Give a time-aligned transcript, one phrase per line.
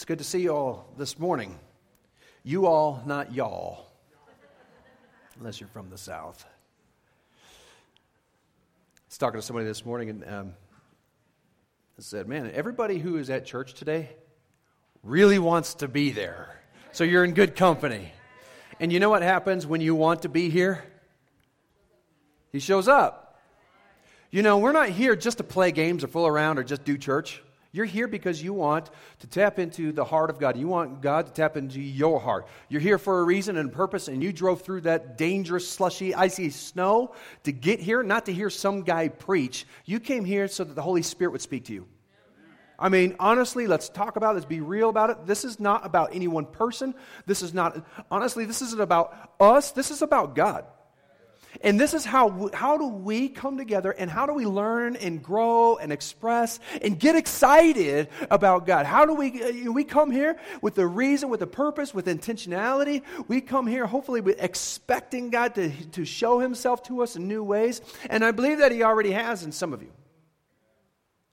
[0.00, 1.58] It's good to see you all this morning.
[2.42, 3.90] You all, not y'all,
[5.38, 6.42] unless you're from the South.
[7.36, 7.38] I
[9.10, 10.54] was talking to somebody this morning and um,
[11.98, 14.08] I said, Man, everybody who is at church today
[15.02, 16.58] really wants to be there.
[16.92, 18.10] So you're in good company.
[18.80, 20.82] And you know what happens when you want to be here?
[22.52, 23.38] He shows up.
[24.30, 26.96] You know, we're not here just to play games or fool around or just do
[26.96, 27.42] church.
[27.72, 30.56] You're here because you want to tap into the heart of God.
[30.56, 32.48] You want God to tap into your heart.
[32.68, 36.50] You're here for a reason and purpose, and you drove through that dangerous, slushy, icy
[36.50, 37.14] snow
[37.44, 39.66] to get here, not to hear some guy preach.
[39.84, 41.86] You came here so that the Holy Spirit would speak to you.
[42.76, 44.34] I mean, honestly, let's talk about it.
[44.34, 45.26] Let's be real about it.
[45.26, 46.94] This is not about any one person.
[47.26, 49.70] This is not, honestly, this isn't about us.
[49.70, 50.64] This is about God.
[51.62, 55.22] And this is how, how do we come together and how do we learn and
[55.22, 58.86] grow and express and get excited about God?
[58.86, 63.02] How do we, uh, we come here with the reason, with the purpose, with intentionality.
[63.28, 67.42] We come here hopefully with expecting God to, to show himself to us in new
[67.42, 67.80] ways.
[68.08, 69.92] And I believe that he already has in some of you.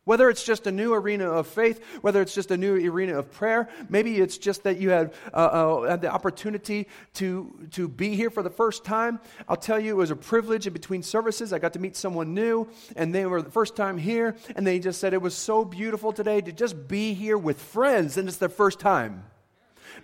[0.07, 3.29] Whether it's just a new arena of faith, whether it's just a new arena of
[3.29, 8.15] prayer, maybe it's just that you had, uh, uh, had the opportunity to, to be
[8.15, 9.19] here for the first time.
[9.49, 11.51] I'll tell you, it was a privilege in between services.
[11.51, 14.79] I got to meet someone new, and they were the first time here, and they
[14.79, 18.37] just said it was so beautiful today to just be here with friends, and it's
[18.37, 19.25] their first time.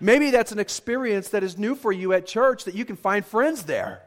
[0.02, 3.26] Maybe that's an experience that is new for you at church, that you can find
[3.26, 4.02] friends there.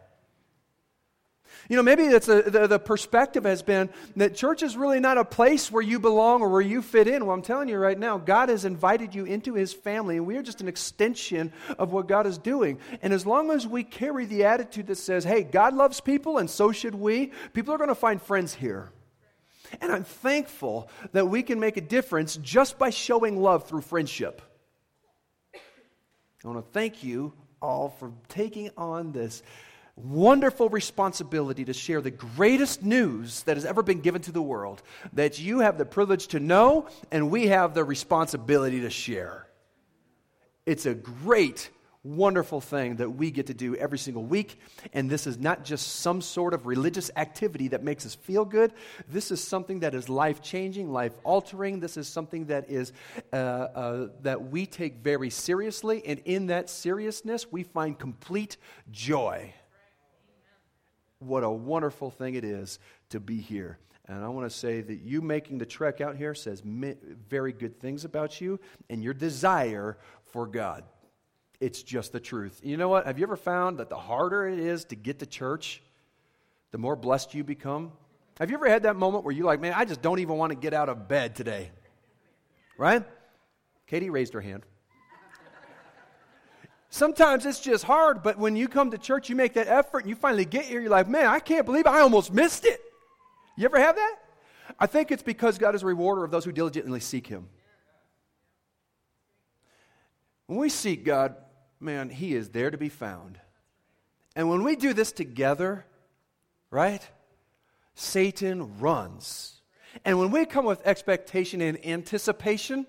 [1.69, 5.19] You know, maybe it's a, the, the perspective has been that church is really not
[5.19, 7.27] a place where you belong or where you fit in.
[7.27, 10.37] Well, I'm telling you right now, God has invited you into his family, and we
[10.37, 12.79] are just an extension of what God is doing.
[13.03, 16.49] And as long as we carry the attitude that says, hey, God loves people, and
[16.49, 18.91] so should we, people are going to find friends here.
[19.81, 24.41] And I'm thankful that we can make a difference just by showing love through friendship.
[26.45, 29.43] I want to thank you all for taking on this
[29.97, 34.83] wonderful responsibility to share the greatest news that has ever been given to the world
[35.15, 39.47] that you have the privilege to know and we have the responsibility to share.
[40.67, 41.71] It's a great,
[42.03, 44.61] wonderful thing that we get to do every single week.
[44.93, 48.75] And this is not just some sort of religious activity that makes us feel good.
[49.09, 51.81] This is something that is life changing, life altering.
[51.81, 52.93] This is something that is
[53.33, 56.03] uh, uh, that we take very seriously.
[56.05, 58.59] And in that seriousness, we find complete
[58.91, 59.55] joy
[61.19, 62.79] what a wonderful thing it is
[63.11, 63.79] to be here.
[64.09, 67.81] And I want to say that you making the trek out here says very good
[67.81, 70.85] things about you and your desire for God.
[71.59, 72.61] It's just the truth.
[72.63, 73.07] You know what?
[73.07, 75.83] Have you ever found that the harder it is to get to church,
[76.71, 77.93] the more blessed you become?
[78.39, 80.51] Have you ever had that moment where you're like, man, I just don't even want
[80.51, 81.71] to get out of bed today?
[82.77, 83.03] Right?
[83.87, 84.65] Katie raised her hand.
[86.97, 90.09] Sometimes it's just hard, but when you come to church, you make that effort and
[90.09, 92.81] you finally get here, you're like, man, I can't believe I almost missed it.
[93.59, 94.17] You ever have that?
[94.81, 97.51] I think it's because God is a rewarder of those who diligently seek Him.
[100.47, 101.35] When we seek God,
[101.81, 103.39] man, He is there to be found.
[104.35, 105.85] And when we do this together,
[106.71, 107.07] right,
[107.95, 109.61] Satan runs.
[110.07, 112.87] And when we come with expectation and anticipation,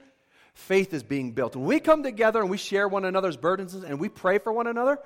[0.57, 1.56] faith is being built.
[1.56, 4.66] When we come together and we share one another's burdens and we pray for one
[4.66, 4.97] another,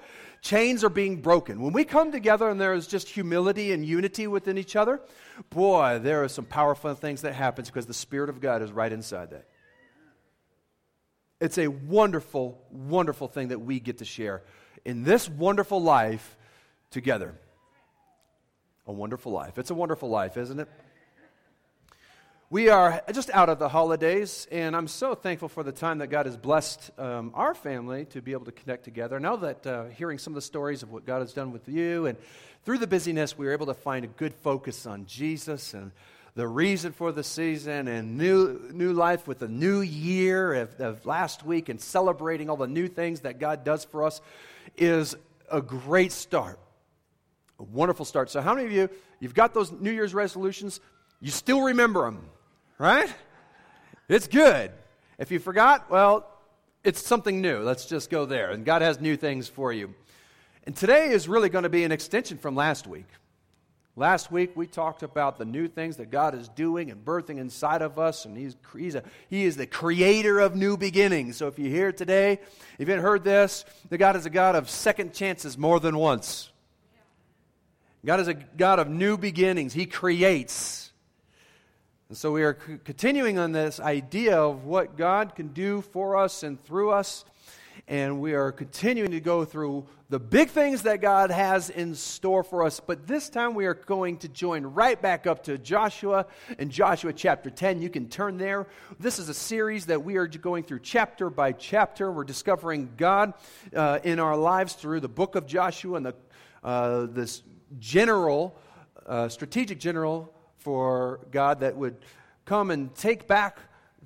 [0.42, 1.62] chains are being broken.
[1.62, 5.02] When we come together and there is just humility and unity within each other,
[5.50, 8.92] boy, there are some powerful things that happens because the Spirit of God is right
[8.92, 9.46] inside that.
[11.42, 14.44] It's a wonderful, wonderful thing that we get to share
[14.86, 16.38] in this wonderful life
[16.92, 17.36] together.
[18.88, 19.58] A wonderful life.
[19.58, 20.70] It's a wonderful life, isn't it?
[22.52, 26.08] We are just out of the holidays, and I'm so thankful for the time that
[26.08, 29.22] God has blessed um, our family to be able to connect together.
[29.22, 32.08] Now that uh, hearing some of the stories of what God has done with you,
[32.08, 32.18] and
[32.66, 35.94] through the busyness, we were able to find a good focus on Jesus and
[36.36, 41.06] the reason for the season and new, new life with the new year of, of
[41.06, 44.20] last week and celebrating all the new things that God does for us
[44.76, 45.16] is
[45.50, 46.60] a great start.
[47.60, 48.30] A wonderful start.
[48.30, 48.90] So, how many of you,
[49.22, 50.82] you've got those New Year's resolutions?
[51.22, 52.28] You still remember them
[52.82, 53.14] right?
[54.10, 54.72] It's good.
[55.20, 56.28] If you forgot, well,
[56.84, 57.60] it's something new.
[57.60, 58.50] Let's just go there.
[58.50, 59.94] And God has new things for you.
[60.66, 63.06] And today is really going to be an extension from last week.
[63.96, 67.84] Last week we talked about the new things that God is doing and birthing inside
[67.84, 71.38] of us, and He's, he's a, He is the creator of new beginnings.
[71.38, 72.40] So if you're here today,
[72.80, 75.98] if you haven't heard this, that God is a God of second chances more than
[75.98, 76.50] once.
[78.04, 79.74] God is a God of new beginnings.
[79.74, 80.91] He creates.
[82.12, 86.18] And so we are c- continuing on this idea of what God can do for
[86.18, 87.24] us and through us.
[87.88, 92.44] And we are continuing to go through the big things that God has in store
[92.44, 92.82] for us.
[92.82, 96.26] But this time we are going to join right back up to Joshua
[96.60, 97.82] in Joshua chapter 10.
[97.82, 98.68] You can turn there.
[99.00, 102.12] This is a series that we are going through chapter by chapter.
[102.12, 103.36] We're discovering God
[103.74, 106.16] uh, in our lives through the book of Joshua and the,
[106.62, 107.42] uh, this
[107.80, 108.60] general,
[109.06, 111.98] uh, strategic general for God that would
[112.46, 113.60] come and take back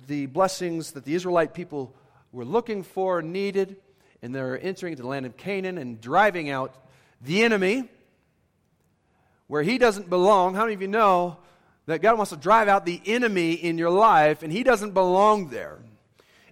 [0.06, 1.94] the blessings that the Israelite people
[2.32, 3.76] were looking for needed.
[4.22, 6.74] And they're entering the land of Canaan and driving out
[7.20, 7.88] the enemy
[9.46, 10.54] where he doesn't belong.
[10.54, 11.36] How many of you know
[11.86, 15.50] that God wants to drive out the enemy in your life and he doesn't belong
[15.50, 15.78] there?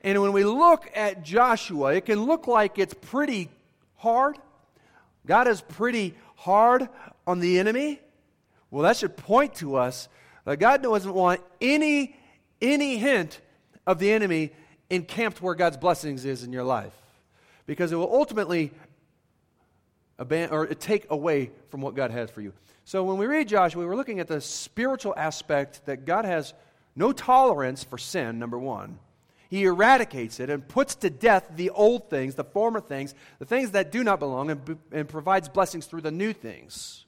[0.03, 3.49] And when we look at Joshua, it can look like it's pretty
[3.97, 4.37] hard.
[5.27, 6.89] God is pretty hard
[7.27, 8.01] on the enemy.
[8.75, 10.09] Well, that should point to us
[10.45, 12.17] that God doesn't want any,
[12.61, 13.41] any hint
[13.87, 14.51] of the enemy
[14.91, 16.93] encamped where God's blessings is in your life.
[17.67, 18.73] Because it will ultimately
[20.19, 22.53] aban- or take away from what God has for you.
[22.85, 26.53] So when we read Joshua, we're looking at the spiritual aspect that God has
[26.97, 28.99] no tolerance for sin, number one.
[29.51, 33.71] He eradicates it and puts to death the old things, the former things, the things
[33.71, 37.05] that do not belong, and, and provides blessings through the new things.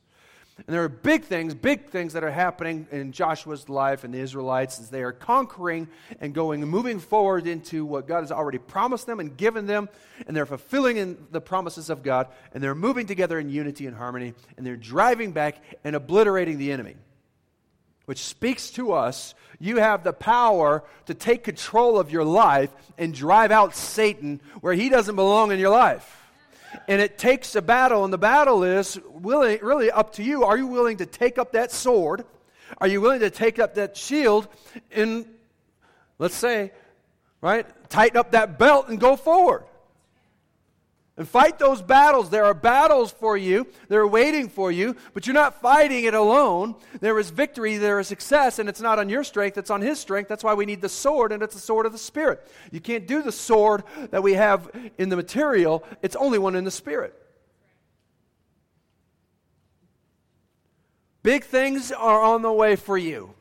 [0.58, 4.18] And there are big things, big things that are happening in Joshua's life and the
[4.18, 5.86] Israelites as they are conquering
[6.18, 9.90] and going and moving forward into what God has already promised them and given them.
[10.26, 12.28] And they're fulfilling in the promises of God.
[12.54, 14.32] And they're moving together in unity and harmony.
[14.56, 16.96] And they're driving back and obliterating the enemy.
[18.06, 23.12] Which speaks to us, you have the power to take control of your life and
[23.12, 26.25] drive out Satan where he doesn't belong in your life
[26.88, 30.44] and it takes a battle, and the battle is really, really up to you.
[30.44, 32.24] Are you willing to take up that sword?
[32.78, 34.48] Are you willing to take up that shield
[34.90, 35.24] and,
[36.18, 36.72] let's say,
[37.40, 39.64] right, tighten up that belt and go forward?
[41.18, 42.28] And fight those battles.
[42.28, 43.66] There are battles for you.
[43.88, 46.74] They're waiting for you, but you're not fighting it alone.
[47.00, 49.98] There is victory, there is success, and it's not on your strength, it's on His
[49.98, 50.28] strength.
[50.28, 52.46] That's why we need the sword, and it's the sword of the Spirit.
[52.70, 56.64] You can't do the sword that we have in the material, it's only one in
[56.64, 57.14] the Spirit.
[61.22, 63.32] Big things are on the way for you.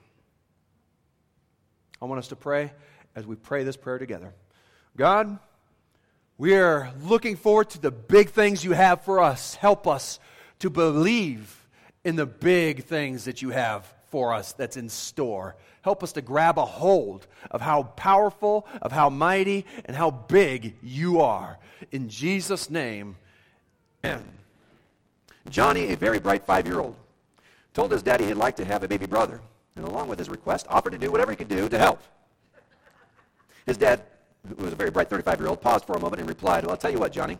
[2.01, 2.71] I want us to pray
[3.15, 4.33] as we pray this prayer together.
[4.97, 5.39] God,
[6.37, 9.55] we are looking forward to the big things you have for us.
[9.55, 10.19] Help us
[10.59, 11.65] to believe
[12.03, 15.55] in the big things that you have for us that's in store.
[15.81, 20.75] Help us to grab a hold of how powerful, of how mighty, and how big
[20.81, 21.57] you are.
[21.91, 23.15] In Jesus' name,
[24.03, 24.23] amen.
[25.49, 26.95] Johnny, a very bright five year old,
[27.73, 29.41] told his daddy he'd like to have a baby brother,
[29.75, 32.01] and along with his request, offered to do whatever he could do to help.
[33.65, 34.01] His dad
[34.47, 36.71] who was a very bright 35 year old, paused for a moment and replied, Well,
[36.71, 37.37] I'll tell you what, Johnny.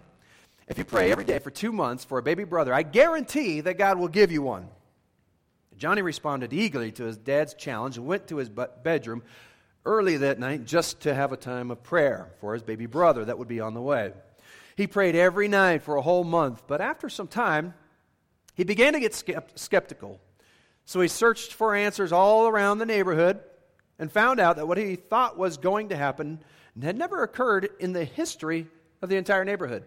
[0.67, 3.77] If you pray every day for two months for a baby brother, I guarantee that
[3.77, 4.67] God will give you one.
[5.77, 9.23] Johnny responded eagerly to his dad's challenge and went to his bedroom
[9.85, 13.37] early that night just to have a time of prayer for his baby brother that
[13.37, 14.13] would be on the way.
[14.75, 17.73] He prayed every night for a whole month, but after some time,
[18.55, 19.13] he began to get
[19.55, 20.19] skeptical.
[20.85, 23.39] So he searched for answers all around the neighborhood
[23.99, 26.43] and found out that what he thought was going to happen
[26.81, 28.67] had never occurred in the history
[29.01, 29.83] of the entire neighborhood.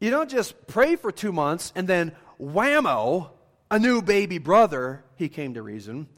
[0.00, 3.30] You don't just pray for two months and then whammo,
[3.70, 6.08] a new baby brother, he came to reason.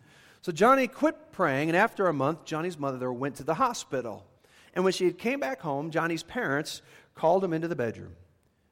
[0.42, 4.26] So Johnny quit praying, and after a month, Johnny's mother went to the hospital.
[4.74, 6.82] And when she came back home, Johnny's parents
[7.14, 8.14] called him into the bedroom.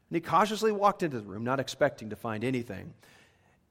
[0.08, 2.94] And he cautiously walked into the room, not expecting to find anything.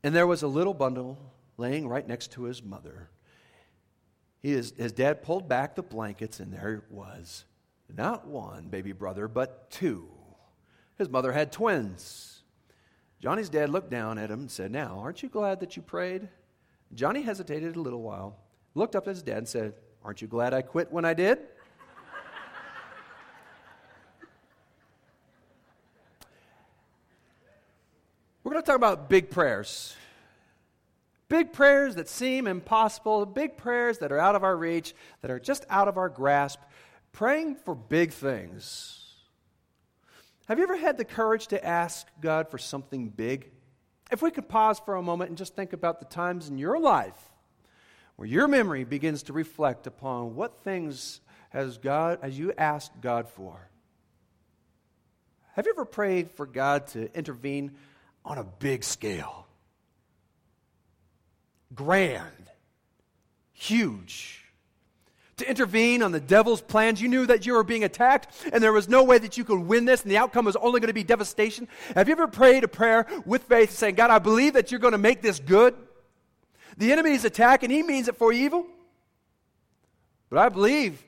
[0.03, 1.17] And there was a little bundle
[1.57, 3.09] laying right next to his mother.
[4.46, 7.46] He is, his dad pulled back the blankets, and there was
[7.92, 10.08] not one baby brother, but two.
[11.00, 12.44] His mother had twins.
[13.20, 16.30] Johnny's dad looked down at him and said, Now, aren't you glad that you prayed?
[16.94, 18.38] Johnny hesitated a little while,
[18.75, 19.74] looked up at his dad, and said,
[20.04, 21.40] Aren't you glad I quit when I did?
[28.44, 29.96] We're going to talk about big prayers.
[31.27, 35.39] Big prayers that seem impossible, big prayers that are out of our reach, that are
[35.39, 36.60] just out of our grasp,
[37.12, 39.01] praying for big things.
[40.48, 43.51] Have you ever had the courage to ask God for something big?
[44.12, 46.79] If we could pause for a moment and just think about the times in your
[46.79, 47.17] life
[48.15, 53.27] where your memory begins to reflect upon what things has God has you asked God
[53.29, 53.70] for.
[55.53, 57.72] Have you ever prayed for God to intervene
[58.24, 59.45] on a big scale?
[61.74, 62.31] Grand.
[63.53, 64.41] huge.
[65.38, 68.72] To intervene on the devil's plans, you knew that you were being attacked and there
[68.72, 70.93] was no way that you could win this and the outcome was only going to
[70.93, 71.67] be devastation.
[71.93, 74.93] Have you ever prayed a prayer with faith saying, God, I believe that you're going
[74.93, 75.75] to make this good?
[76.77, 78.65] The enemy is attacking, he means it for evil.
[80.29, 81.03] But I believe,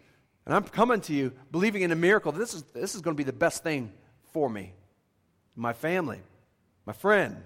[0.45, 3.17] and I'm coming to you believing in a miracle, this is, this is going to
[3.17, 3.93] be the best thing
[4.33, 4.73] for me,
[5.55, 6.19] my family,
[6.85, 7.43] my friend,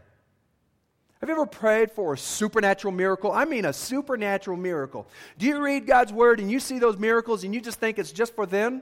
[1.22, 3.32] have you ever prayed for a supernatural miracle?
[3.32, 5.08] I mean, a supernatural miracle.
[5.38, 8.12] Do you read God's word and you see those miracles and you just think it's
[8.12, 8.82] just for them?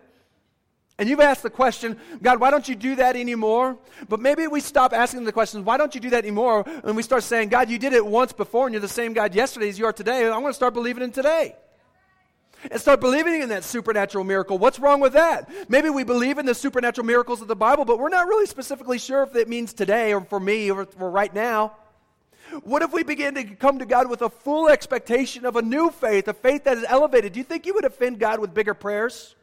[0.97, 3.77] And you've asked the question, God, why don't you do that anymore?
[4.07, 6.63] But maybe we stop asking the questions, why don't you do that anymore?
[6.85, 9.35] And we start saying, God, you did it once before and you're the same God
[9.35, 10.25] yesterday as you are today.
[10.25, 11.55] I want to start believing in today.
[12.71, 14.57] And start believing in that supernatural miracle.
[14.57, 15.49] What's wrong with that?
[15.69, 18.97] Maybe we believe in the supernatural miracles of the Bible, but we're not really specifically
[18.97, 21.73] sure if it means today or for me or for right now.
[22.63, 25.91] What if we begin to come to God with a full expectation of a new
[25.91, 27.33] faith, a faith that is elevated?
[27.33, 29.35] Do you think you would offend God with bigger prayers?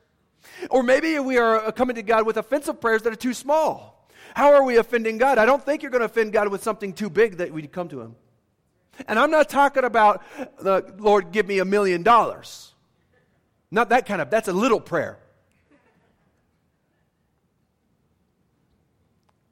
[0.71, 4.09] Or maybe we are coming to God with offensive prayers that are too small.
[4.35, 5.39] How are we offending God?
[5.39, 7.89] I don't think you're going to offend God with something too big that we come
[7.89, 8.17] to Him.
[9.09, 10.23] And I'm not talking about,
[10.61, 12.75] the Lord, give me a million dollars.
[13.71, 15.19] Not that kind of, that's a little prayer.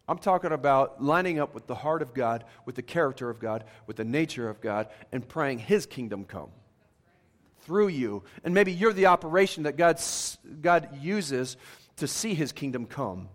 [0.07, 3.65] I'm talking about lining up with the heart of God, with the character of God,
[3.87, 6.51] with the nature of God, and praying His kingdom come
[7.63, 8.23] through you.
[8.45, 11.57] And maybe you're the operation that God's, God uses
[11.97, 13.29] to see His kingdom come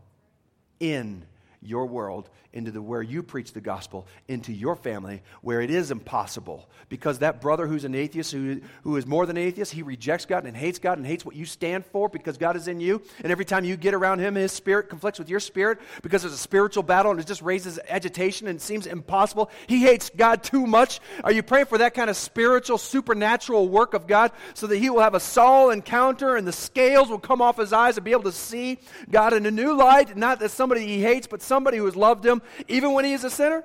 [0.79, 1.25] in
[1.61, 5.91] your world into the where you preach the gospel into your family where it is
[5.91, 6.67] impossible.
[6.87, 10.25] Because that brother who's an atheist who, who is more than an atheist he rejects
[10.25, 13.01] god and hates god and hates what you stand for because god is in you.
[13.21, 16.33] And every time you get around him his spirit conflicts with your spirit because there's
[16.33, 19.51] a spiritual battle and it just raises agitation and seems impossible.
[19.67, 21.01] He hates god too much.
[21.23, 24.89] Are you praying for that kind of spiritual supernatural work of god so that he
[24.89, 28.11] will have a Saul encounter and the scales will come off his eyes and be
[28.11, 28.79] able to see
[29.11, 30.17] god in a new light?
[30.17, 33.23] Not as somebody he hates but somebody who has loved him even when he is
[33.23, 33.63] a sinner?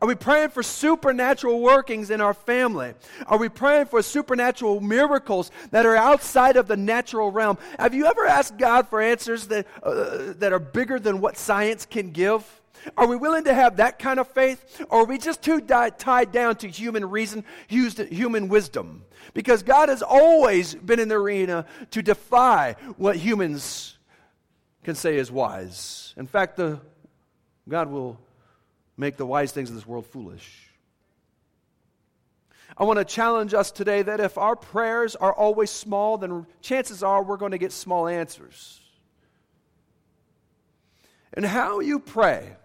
[0.00, 2.94] Are we praying for supernatural workings in our family?
[3.26, 7.58] Are we praying for supernatural miracles that are outside of the natural realm?
[7.80, 11.84] Have you ever asked God for answers that, uh, that are bigger than what science
[11.84, 12.44] can give?
[12.96, 14.84] Are we willing to have that kind of faith?
[14.88, 19.04] Or are we just too di- tied down to human reason, human wisdom?
[19.34, 23.98] Because God has always been in the arena to defy what humans
[24.84, 26.14] can say is wise.
[26.16, 26.80] In fact, the
[27.68, 28.18] God will
[28.96, 30.68] make the wise things of this world foolish.
[32.76, 37.02] I want to challenge us today that if our prayers are always small, then chances
[37.02, 38.80] are we're going to get small answers.
[41.32, 42.56] And how you pray,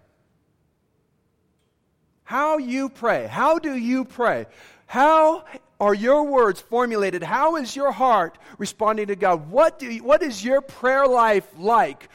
[2.23, 4.45] how you pray, how do you pray?
[4.85, 5.45] How
[5.79, 7.23] are your words formulated?
[7.23, 9.49] How is your heart responding to God?
[9.49, 12.09] What, do you, what is your prayer life like?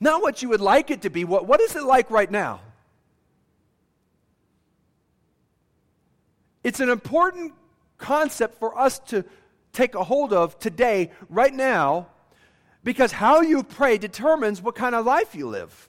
[0.00, 1.24] Not what you would like it to be.
[1.24, 2.60] What, what is it like right now?
[6.62, 7.54] It's an important
[7.96, 9.24] concept for us to
[9.72, 12.08] take a hold of today, right now,
[12.84, 15.88] because how you pray determines what kind of life you live.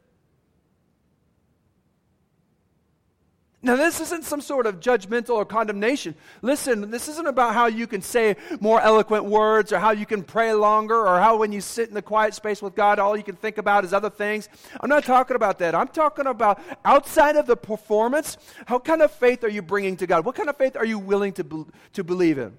[3.61, 6.15] Now, this isn't some sort of judgmental or condemnation.
[6.41, 10.23] Listen, this isn't about how you can say more eloquent words or how you can
[10.23, 13.23] pray longer or how when you sit in the quiet space with God, all you
[13.23, 14.47] can think about is other things.
[14.79, 15.75] I'm not talking about that.
[15.75, 20.07] I'm talking about outside of the performance, how kind of faith are you bringing to
[20.07, 20.23] God?
[20.23, 22.57] What kind of faith are you willing to, be, to believe in?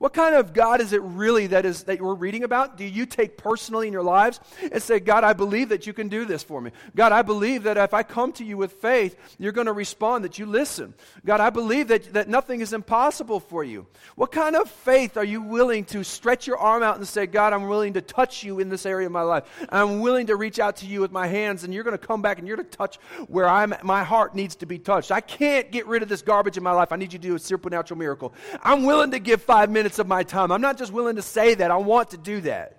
[0.00, 2.78] What kind of God is it really that is that we're reading about?
[2.78, 4.40] Do you take personally in your lives
[4.72, 6.70] and say, God, I believe that you can do this for me.
[6.96, 10.24] God, I believe that if I come to you with faith, you're going to respond,
[10.24, 10.94] that you listen.
[11.26, 13.86] God, I believe that, that nothing is impossible for you.
[14.14, 17.52] What kind of faith are you willing to stretch your arm out and say, God,
[17.52, 19.44] I'm willing to touch you in this area of my life.
[19.68, 22.22] I'm willing to reach out to you with my hands, and you're going to come
[22.22, 22.96] back and you're going to touch
[23.28, 25.12] where I'm, my heart needs to be touched.
[25.12, 26.90] I can't get rid of this garbage in my life.
[26.90, 28.32] I need you to do a supernatural miracle.
[28.62, 30.52] I'm willing to give five minutes minutes of my time.
[30.52, 32.76] I'm not just willing to say that, I want to do that.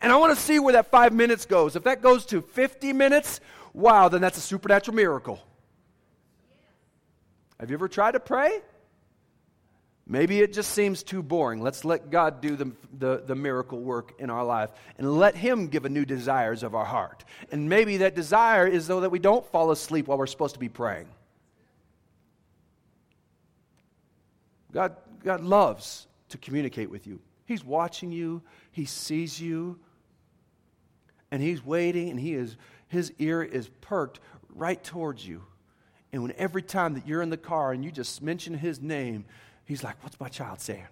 [0.00, 1.76] And I want to see where that five minutes goes.
[1.76, 3.40] If that goes to 50 minutes,
[3.74, 5.38] wow, then that's a supernatural miracle.
[7.60, 8.60] Have you ever tried to pray?
[10.06, 11.60] Maybe it just seems too boring.
[11.60, 15.68] Let's let God do the, the, the, miracle work in our life and let Him
[15.68, 17.26] give a new desires of our heart.
[17.52, 20.60] And maybe that desire is though that we don't fall asleep while we're supposed to
[20.60, 21.08] be praying.
[24.72, 27.20] God, God loves to communicate with you.
[27.46, 29.78] He's watching you, He sees you,
[31.30, 32.56] and He's waiting, and he is,
[32.88, 34.20] His ear is perked
[34.54, 35.42] right towards you.
[36.12, 39.24] And when every time that you're in the car and you just mention His name,
[39.64, 40.86] He's like, What's my child saying?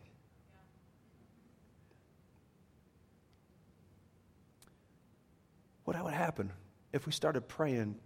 [5.85, 6.53] What would happen
[6.93, 7.97] if we started praying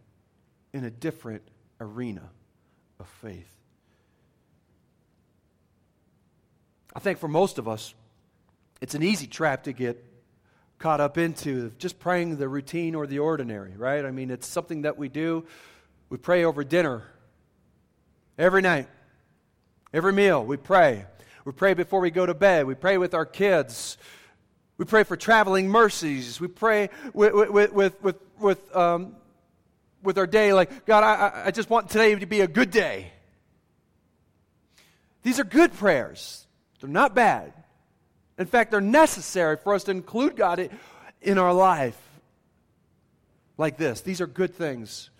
[0.72, 1.42] in a different
[1.80, 2.30] arena
[2.98, 3.59] of faith?
[6.94, 7.94] I think for most of us,
[8.80, 10.04] it's an easy trap to get
[10.78, 14.04] caught up into just praying the routine or the ordinary, right?
[14.04, 15.44] I mean, it's something that we do.
[16.08, 17.04] We pray over dinner
[18.38, 18.88] every night,
[19.92, 20.44] every meal.
[20.44, 21.04] We pray.
[21.44, 22.66] We pray before we go to bed.
[22.66, 23.98] We pray with our kids.
[24.78, 26.40] We pray for traveling mercies.
[26.40, 29.16] We pray with, with, with, with, with, um,
[30.02, 33.12] with our day, like, God, I, I just want today to be a good day.
[35.22, 36.46] These are good prayers,
[36.80, 37.52] they're not bad.
[38.38, 40.70] In fact, they're necessary for us to include God
[41.20, 41.98] in our life
[43.58, 44.00] like this.
[44.00, 45.10] These are good things.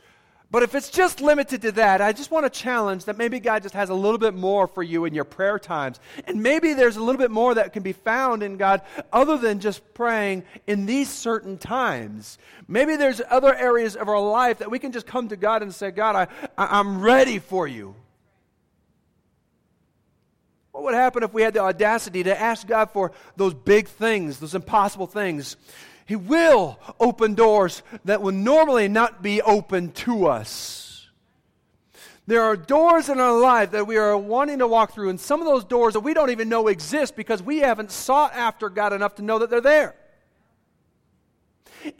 [0.52, 3.62] But if it's just limited to that, I just want to challenge that maybe God
[3.62, 6.00] just has a little bit more for you in your prayer times.
[6.24, 9.60] And maybe there's a little bit more that can be found in God other than
[9.60, 12.36] just praying in these certain times.
[12.66, 15.72] Maybe there's other areas of our life that we can just come to God and
[15.72, 16.26] say, God, I,
[16.58, 17.94] I'm ready for you.
[20.72, 24.38] What would happen if we had the audacity to ask God for those big things,
[24.38, 25.56] those impossible things?
[26.06, 31.08] He will open doors that would normally not be open to us.
[32.26, 35.40] There are doors in our life that we are wanting to walk through, and some
[35.40, 38.92] of those doors that we don't even know exist because we haven't sought after God
[38.92, 39.96] enough to know that they're there.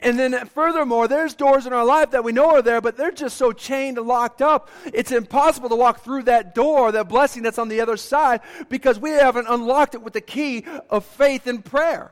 [0.01, 3.11] And then, furthermore, there's doors in our life that we know are there, but they're
[3.11, 4.69] just so chained and locked up.
[4.93, 8.99] It's impossible to walk through that door, that blessing that's on the other side, because
[8.99, 12.11] we haven't unlocked it with the key of faith and prayer.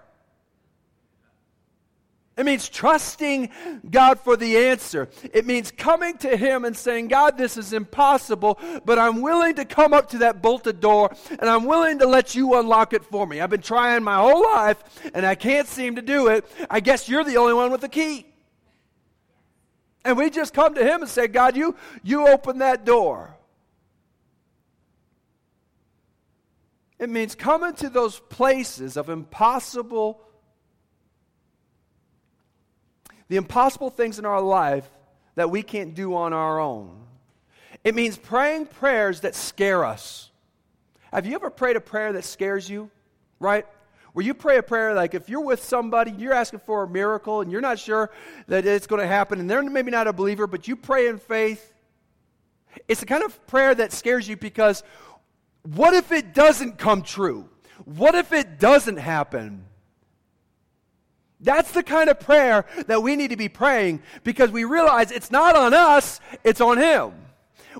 [2.39, 3.49] It means trusting
[3.91, 5.09] God for the answer.
[5.33, 9.65] It means coming to Him and saying, God, this is impossible, but I'm willing to
[9.65, 13.27] come up to that bolted door and I'm willing to let you unlock it for
[13.27, 13.41] me.
[13.41, 14.81] I've been trying my whole life
[15.13, 16.45] and I can't seem to do it.
[16.69, 18.25] I guess you're the only one with the key.
[20.05, 23.35] And we just come to Him and say, God, you, you open that door.
[26.99, 30.21] It means coming to those places of impossible
[33.29, 34.89] the impossible things in our life
[35.35, 37.05] that we can't do on our own.
[37.83, 40.31] It means praying prayers that scare us.
[41.13, 42.91] Have you ever prayed a prayer that scares you?
[43.39, 43.65] Right?
[44.13, 47.41] Where you pray a prayer like if you're with somebody, you're asking for a miracle
[47.41, 48.11] and you're not sure
[48.47, 51.19] that it's going to happen, and they're maybe not a believer, but you pray in
[51.19, 51.73] faith.
[52.87, 54.83] It's the kind of prayer that scares you because
[55.63, 57.47] what if it doesn't come true?
[57.85, 59.65] What if it doesn't happen?
[61.39, 65.31] That's the kind of prayer that we need to be praying because we realize it's
[65.31, 67.13] not on us, it's on Him.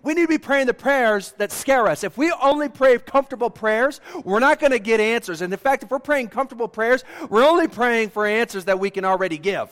[0.02, 2.04] We need to be praying the prayers that scare us.
[2.04, 5.42] If we only pray comfortable prayers, we're not going to get answers.
[5.42, 8.90] And in fact, if we're praying comfortable prayers, we're only praying for answers that we
[8.90, 9.70] can already give.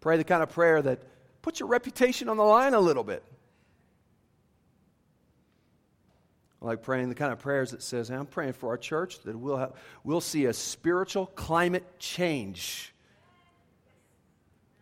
[0.00, 1.00] Pray the kind of prayer that
[1.42, 3.22] puts your reputation on the line a little bit.
[6.60, 9.56] Like praying the kind of prayers that says, I'm praying for our church that we'll,
[9.56, 9.72] have,
[10.04, 12.92] we'll see a spiritual climate change.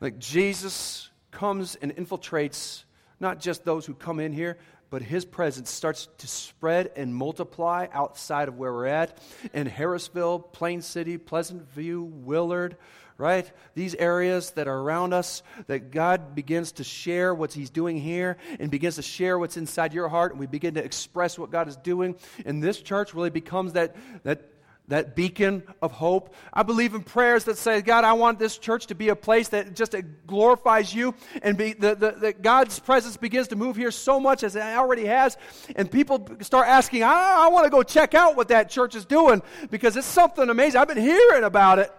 [0.00, 2.84] Like Jesus comes and infiltrates
[3.20, 4.58] not just those who come in here,
[4.90, 9.18] but his presence starts to spread and multiply outside of where we're at
[9.52, 12.76] in Harrisville, Plain City, Pleasant View, Willard,
[13.18, 13.50] right?
[13.74, 18.38] These areas that are around us, that God begins to share what He's doing here
[18.58, 21.68] and begins to share what's inside your heart, and we begin to express what God
[21.68, 22.14] is doing.
[22.46, 24.48] And this church really becomes that, that
[24.88, 26.34] that beacon of hope.
[26.52, 29.48] I believe in prayers that say, God, I want this church to be a place
[29.48, 29.94] that just
[30.26, 34.42] glorifies you and be, the, the, that God's presence begins to move here so much
[34.42, 35.36] as it already has.
[35.76, 39.04] And people start asking, I, I want to go check out what that church is
[39.04, 40.80] doing because it's something amazing.
[40.80, 41.92] I've been hearing about it.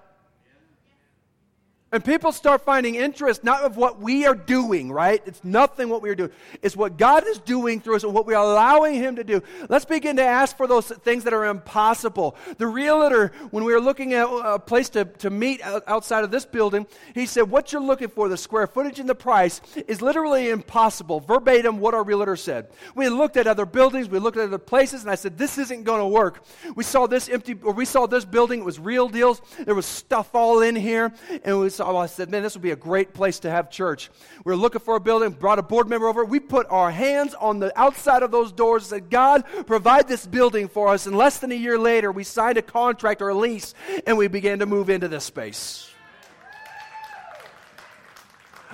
[1.91, 5.23] And people start finding interest not of what we are doing, right?
[5.25, 6.29] It's nothing what we are doing.
[6.61, 9.41] It's what God is doing through us and what we are allowing Him to do.
[9.69, 12.35] Let's begin to ask for those things that are impossible.
[12.57, 16.45] The realtor, when we were looking at a place to, to meet outside of this
[16.45, 20.49] building, he said, What you're looking for, the square footage and the price, is literally
[20.49, 21.21] impossible.
[21.21, 22.67] Verbatim, what our realtor said.
[22.93, 25.85] We looked at other buildings, we looked at other places, and I said, This isn't
[25.85, 26.43] going to work.
[26.75, 29.41] We saw this empty, or we saw this building, it was real deals.
[29.57, 32.61] There was stuff all in here, and it was so I said, man, this would
[32.61, 34.09] be a great place to have church.
[34.43, 36.25] We were looking for a building, brought a board member over.
[36.25, 40.27] We put our hands on the outside of those doors and said, God, provide this
[40.27, 41.07] building for us.
[41.07, 43.73] And less than a year later, we signed a contract or a lease,
[44.05, 45.89] and we began to move into this space.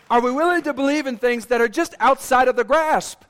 [0.09, 3.21] Are we willing to believe in things that are just outside of the grasp?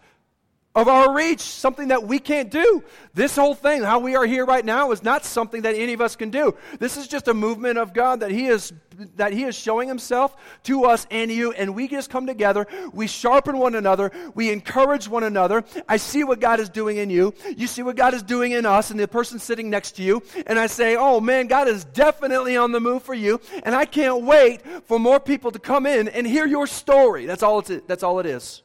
[0.75, 2.83] Of our reach, something that we can't do.
[3.13, 6.01] This whole thing, how we are here right now, is not something that any of
[6.01, 6.53] us can do.
[6.79, 8.73] This is just a movement of God that He is
[9.15, 13.07] that He is showing Himself to us and you, and we just come together, we
[13.07, 15.63] sharpen one another, we encourage one another.
[15.87, 18.65] I see what God is doing in you, you see what God is doing in
[18.65, 21.85] us, and the person sitting next to you, and I say, Oh man, God is
[21.85, 25.85] definitely on the move for you, and I can't wait for more people to come
[25.85, 27.25] in and hear your story.
[27.25, 28.61] That's all it's that's all it is.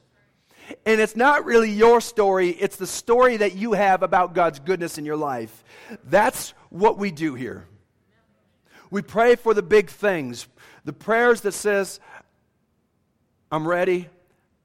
[0.86, 4.98] And it's not really your story, it's the story that you have about God's goodness
[4.98, 5.64] in your life.
[6.04, 7.66] That's what we do here.
[8.90, 10.46] We pray for the big things.
[10.84, 12.00] The prayers that says,
[13.52, 14.08] I'm ready,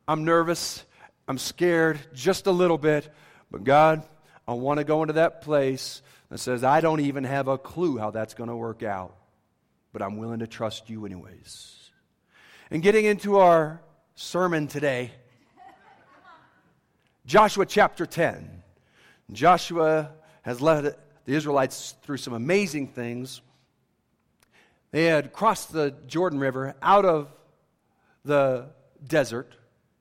[0.08, 0.84] I'm nervous,
[1.28, 3.10] I'm scared just a little bit,
[3.52, 4.04] but God,
[4.48, 7.98] I want to go into that place that says, I don't even have a clue
[7.98, 9.16] how that's going to work out,
[9.92, 11.90] but I'm willing to trust you anyways.
[12.70, 13.82] And getting into our
[14.16, 15.12] sermon today,
[17.26, 18.62] Joshua chapter 10.
[19.32, 20.12] Joshua
[20.44, 23.42] has led the Israelites through some amazing things.
[24.92, 27.34] They had crossed the Jordan River out of
[28.24, 28.68] the
[29.08, 29.56] desert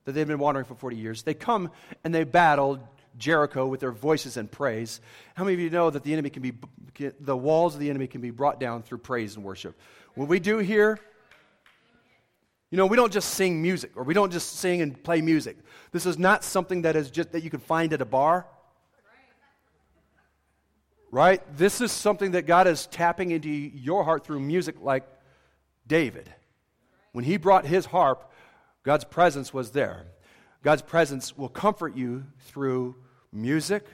[0.05, 1.23] that they've been wandering for 40 years.
[1.23, 1.71] They come
[2.03, 2.79] and they battled
[3.17, 5.01] Jericho with their voices and praise.
[5.33, 6.53] How many of you know that the enemy can be
[7.19, 9.75] the walls of the enemy can be brought down through praise and worship?
[10.13, 10.99] What we do here
[12.71, 15.57] you know, we don't just sing music or we don't just sing and play music.
[15.91, 18.47] This is not something that is just that you can find at a bar.
[21.11, 21.41] Right?
[21.55, 25.07] This is something that God is tapping into your heart through music like
[25.87, 26.33] David.
[27.13, 28.31] When he brought his harp,
[28.83, 30.07] God's presence was there.
[30.63, 32.95] God's presence will comfort you through
[33.31, 33.85] music,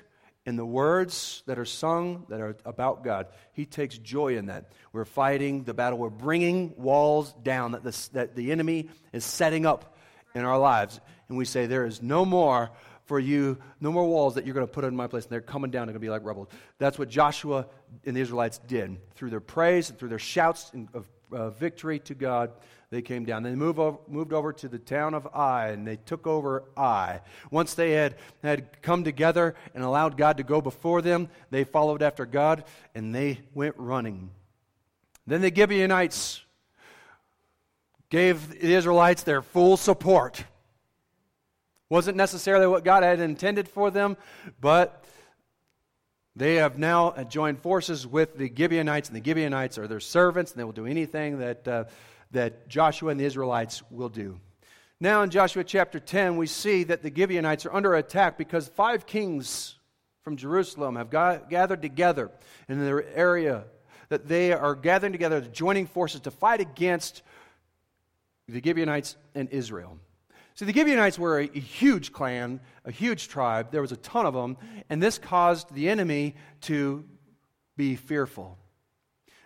[0.45, 3.27] in the words that are sung that are about God.
[3.53, 4.71] He takes joy in that.
[4.91, 5.99] We're fighting the battle.
[5.99, 9.95] We're bringing walls down that the, that the enemy is setting up
[10.33, 10.99] in our lives.
[11.29, 12.71] And we say, There is no more
[13.05, 15.25] for you, no more walls that you're going to put in my place.
[15.25, 15.87] And they're coming down.
[15.87, 16.47] They're going to be like rebels.
[16.79, 17.67] That's what Joshua
[18.05, 18.97] and the Israelites did.
[19.15, 22.51] Through their praise and through their shouts of uh, victory to God,
[22.89, 23.43] they came down.
[23.43, 27.21] They moved over, moved over to the town of Ai, and they took over Ai.
[27.49, 32.01] Once they had, had come together and allowed God to go before them, they followed
[32.01, 34.29] after God, and they went running.
[35.25, 36.41] Then the Gibeonites
[38.09, 40.43] gave the Israelites their full support.
[41.89, 44.17] Wasn't necessarily what God had intended for them,
[44.59, 45.00] but
[46.35, 50.59] they have now joined forces with the Gibeonites, and the Gibeonites are their servants, and
[50.59, 51.83] they will do anything that, uh,
[52.31, 54.39] that Joshua and the Israelites will do.
[54.99, 59.05] Now, in Joshua chapter 10, we see that the Gibeonites are under attack because five
[59.05, 59.75] kings
[60.23, 62.31] from Jerusalem have got, gathered together
[62.69, 63.65] in their area,
[64.09, 67.23] that they are gathering together, joining forces to fight against
[68.47, 69.97] the Gibeonites and Israel.
[70.61, 73.71] See, the Gibeonites were a, a, huge clan, a huge tribe.
[73.71, 74.57] There was a ton of them,
[74.91, 77.03] and this caused the enemy to
[77.77, 78.59] be fearful.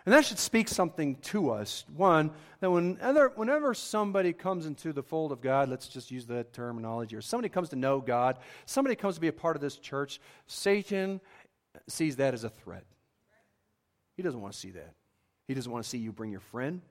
[0.04, 1.86] And that should speak something to us.
[1.96, 6.52] One, that whenever, whenever somebody comes into the fold of God, let's just use that
[6.52, 9.78] terminology, or somebody comes to know God, somebody comes to be a part of this
[9.78, 11.22] church, Satan
[11.88, 12.84] sees that as a threat.
[14.18, 14.92] He doesn't want to see that.
[15.48, 16.82] He doesn't want to see you bring your friend.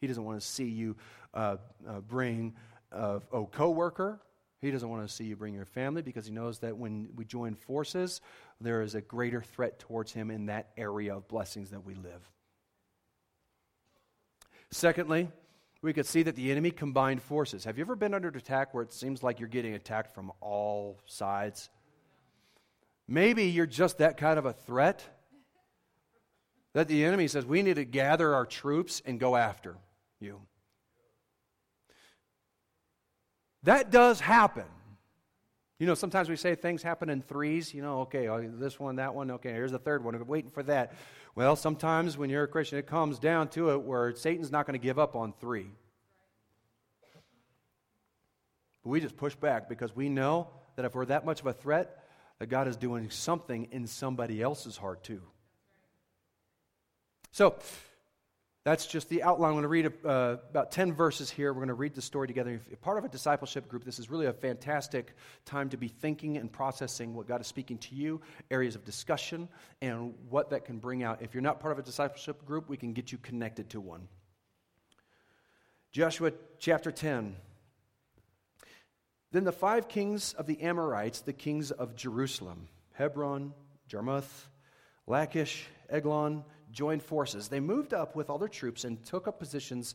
[0.00, 0.96] He doesn't want to see you
[1.34, 1.56] uh,
[1.88, 2.54] uh, bring
[2.90, 4.20] of a coworker.
[4.60, 7.24] He doesn't want to see you bring your family because he knows that when we
[7.24, 8.20] join forces,
[8.60, 12.28] there is a greater threat towards him in that area of blessings that we live.
[14.70, 15.30] Secondly,
[15.80, 17.64] we could see that the enemy combined forces.
[17.64, 20.98] Have you ever been under attack where it seems like you're getting attacked from all
[21.06, 21.70] sides?
[23.06, 25.04] Maybe you're just that kind of a threat
[26.74, 29.76] that the enemy says we need to gather our troops and go after
[30.20, 30.40] you.
[33.68, 34.64] That does happen.
[35.78, 37.74] You know, sometimes we say things happen in threes.
[37.74, 40.14] You know, okay, oh, this one, that one, okay, here's the third one.
[40.14, 40.94] I'm waiting for that.
[41.34, 44.72] Well, sometimes when you're a Christian, it comes down to it where Satan's not going
[44.72, 45.66] to give up on three.
[48.82, 51.52] But we just push back because we know that if we're that much of a
[51.52, 52.04] threat,
[52.38, 55.20] that God is doing something in somebody else's heart too.
[57.32, 57.56] So,
[58.64, 59.50] that's just the outline.
[59.50, 61.52] I'm going to read uh, about 10 verses here.
[61.52, 62.50] We're going to read the story together.
[62.50, 65.14] If you're part of a discipleship group, this is really a fantastic
[65.46, 69.48] time to be thinking and processing what God is speaking to you, areas of discussion,
[69.80, 71.22] and what that can bring out.
[71.22, 74.08] If you're not part of a discipleship group, we can get you connected to one.
[75.92, 77.36] Joshua chapter 10.
[79.30, 83.54] Then the five kings of the Amorites, the kings of Jerusalem, Hebron,
[83.88, 84.48] Jarmuth,
[85.06, 87.48] Lachish, Eglon, joined forces.
[87.48, 89.94] They moved up with all their troops and took up positions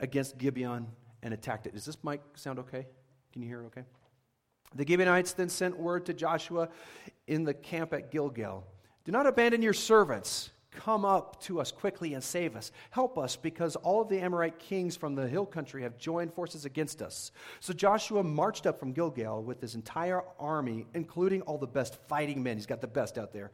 [0.00, 0.86] against Gibeon
[1.22, 1.74] and attacked it.
[1.74, 2.86] Does this mic sound okay?
[3.32, 3.84] Can you hear it okay?
[4.74, 6.68] The Gibeonites then sent word to Joshua
[7.26, 8.64] in the camp at Gilgal
[9.04, 10.50] Do not abandon your servants.
[10.76, 12.72] Come up to us quickly and save us.
[12.90, 16.64] Help us, because all of the Amorite kings from the hill country have joined forces
[16.64, 17.32] against us.
[17.60, 22.42] So Joshua marched up from Gilgal with his entire army, including all the best fighting
[22.42, 22.56] men.
[22.56, 23.50] He's got the best out there.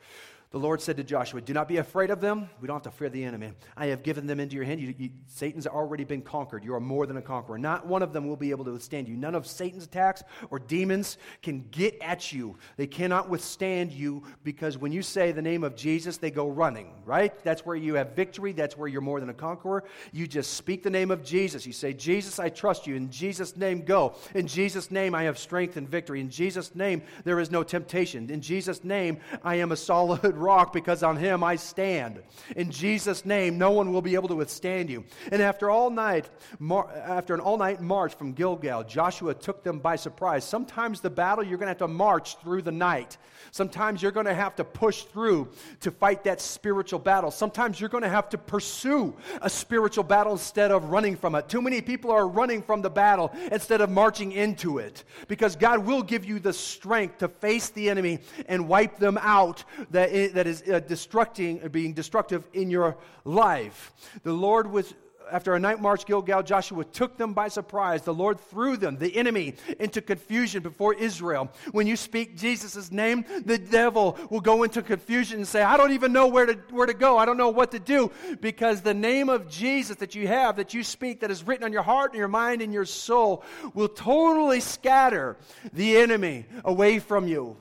[0.52, 2.50] The Lord said to Joshua, Do not be afraid of them.
[2.60, 3.52] We don't have to fear the enemy.
[3.76, 4.80] I have given them into your hand.
[4.80, 6.64] You, you, Satan's already been conquered.
[6.64, 7.56] You are more than a conqueror.
[7.56, 9.16] Not one of them will be able to withstand you.
[9.16, 12.56] None of Satan's attacks or demons can get at you.
[12.76, 16.94] They cannot withstand you because when you say the name of Jesus, they go running,
[17.10, 17.32] right?
[17.42, 18.52] That's where you have victory.
[18.52, 19.82] That's where you're more than a conqueror.
[20.12, 21.66] You just speak the name of Jesus.
[21.66, 22.94] You say, Jesus, I trust you.
[22.94, 24.14] In Jesus' name, go.
[24.32, 26.20] In Jesus' name, I have strength and victory.
[26.20, 28.30] In Jesus' name, there is no temptation.
[28.30, 32.22] In Jesus' name, I am a solid rock because on him I stand.
[32.54, 35.04] In Jesus' name, no one will be able to withstand you.
[35.32, 39.96] And after all night, mar- after an all-night march from Gilgal, Joshua took them by
[39.96, 40.44] surprise.
[40.44, 43.18] Sometimes the battle you're going to have to march through the night.
[43.50, 45.48] Sometimes you're going to have to push through
[45.80, 47.30] to fight that spiritual battle.
[47.30, 51.48] Sometimes you're going to have to pursue a spiritual battle instead of running from it.
[51.48, 55.80] Too many people are running from the battle instead of marching into it because God
[55.80, 60.62] will give you the strength to face the enemy and wipe them out that, is
[60.62, 63.92] uh, destructing, being destructive in your life.
[64.22, 64.94] The Lord was
[65.32, 68.02] after a night march, Gilgal, Joshua took them by surprise.
[68.02, 71.50] The Lord threw them, the enemy, into confusion before Israel.
[71.72, 75.92] When you speak Jesus' name, the devil will go into confusion and say, I don't
[75.92, 77.18] even know where to, where to go.
[77.18, 78.10] I don't know what to do.
[78.40, 81.72] Because the name of Jesus that you have, that you speak, that is written on
[81.72, 85.36] your heart and your mind and your soul, will totally scatter
[85.72, 87.56] the enemy away from you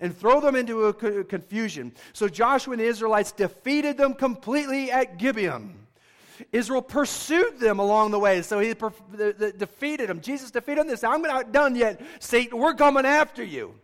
[0.00, 1.92] and throw them into a confusion.
[2.12, 5.74] So Joshua and the Israelites defeated them completely at Gibeon.
[6.52, 10.20] Israel pursued them along the way, so he defeated them.
[10.20, 10.88] Jesus defeated them.
[10.88, 12.58] They said, I'm not done yet, Satan.
[12.58, 13.74] We're coming after you.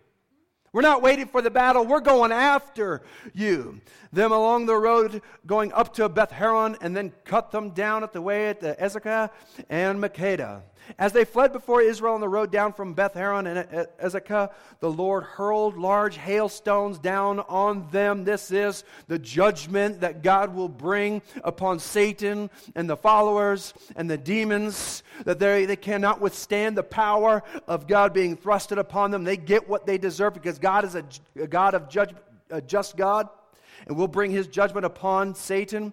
[0.75, 1.87] We're not waiting for the battle.
[1.87, 3.81] We're going after you.
[4.13, 8.13] Them along the road going up to Beth Horon and then cut them down at
[8.13, 9.31] the way at the Azekah
[9.71, 10.63] and Makkedah.
[10.99, 13.69] As they fled before Israel on the road down from Beth Horon and
[14.03, 18.25] Azekah, the Lord hurled large hailstones down on them.
[18.25, 24.19] This is the judgment that God will bring upon Satan and the followers and the
[24.19, 29.25] demons, that they, they cannot withstand the power of God being thrusted upon them.
[29.25, 31.05] They get what they deserve because God is a,
[31.41, 33.29] a God of judgment, a just God,
[33.87, 35.93] and will bring his judgment upon Satan.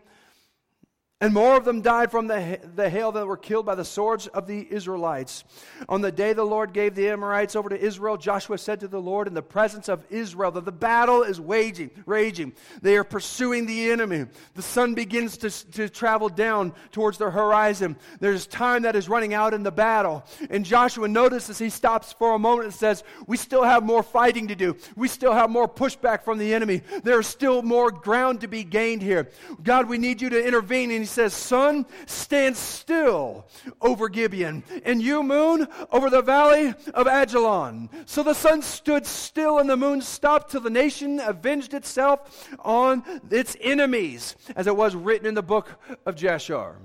[1.21, 4.25] And more of them died from the, the hail that were killed by the swords
[4.25, 5.43] of the Israelites.
[5.88, 8.99] On the day the Lord gave the Amorites over to Israel, Joshua said to the
[8.99, 12.53] Lord in the presence of Israel that the battle is waging, raging.
[12.81, 14.25] They are pursuing the enemy.
[14.55, 17.97] The sun begins to, to travel down towards the horizon.
[18.19, 20.25] There's time that is running out in the battle.
[20.49, 24.47] And Joshua notices he stops for a moment and says, We still have more fighting
[24.47, 24.75] to do.
[24.95, 26.81] We still have more pushback from the enemy.
[27.03, 29.29] There's still more ground to be gained here.
[29.62, 30.89] God, we need you to intervene.
[30.89, 33.45] And says, Sun, stand still
[33.82, 37.89] over Gibeon, and you, moon, over the valley of Ajalon.
[38.06, 43.04] So the sun stood still, and the moon stopped till the nation avenged itself on
[43.30, 45.69] its enemies, as it was written in the book
[46.06, 46.76] of Jashar.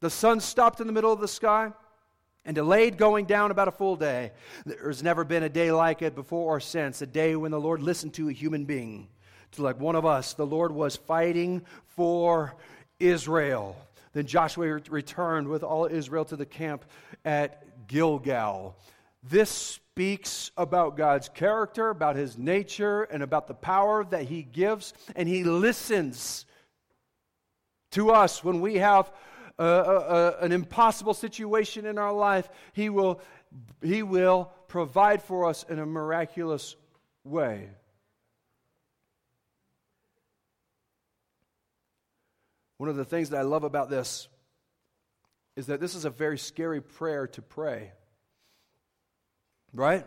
[0.00, 1.72] The sun stopped in the middle of the sky
[2.44, 4.32] and delayed going down about a full day.
[4.64, 7.82] There's never been a day like it before or since, a day when the Lord
[7.82, 9.08] listened to a human being.
[9.52, 12.54] To like one of us, the Lord was fighting for
[12.98, 13.76] Israel.
[14.12, 16.84] Then Joshua returned with all Israel to the camp
[17.24, 18.76] at Gilgal.
[19.22, 24.94] This speaks about God's character, about his nature, and about the power that he gives,
[25.14, 26.46] and he listens
[27.92, 29.10] to us when we have
[29.58, 32.48] a, a, an impossible situation in our life.
[32.72, 33.20] He will,
[33.82, 36.76] he will provide for us in a miraculous
[37.24, 37.70] way.
[42.78, 44.28] One of the things that I love about this
[45.56, 47.92] is that this is a very scary prayer to pray.
[49.72, 50.06] Right?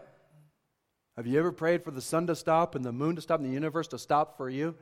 [1.18, 3.50] Have you ever prayed for the sun to stop and the moon to stop and
[3.50, 4.76] the universe to stop for you?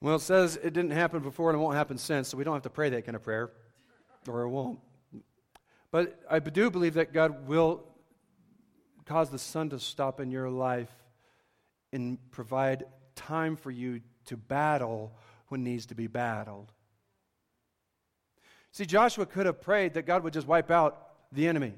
[0.00, 2.54] Well, it says it didn't happen before and it won't happen since, so we don't
[2.54, 3.50] have to pray that kind of prayer,
[4.28, 4.78] or it won't.
[5.90, 7.84] But I do believe that God will
[9.04, 10.90] cause the sun to stop in your life
[11.92, 12.84] and provide
[13.16, 15.12] time for you to battle
[15.50, 16.72] when needs to be battled.
[18.72, 21.74] See, Joshua could have prayed that God would just wipe out the enemy.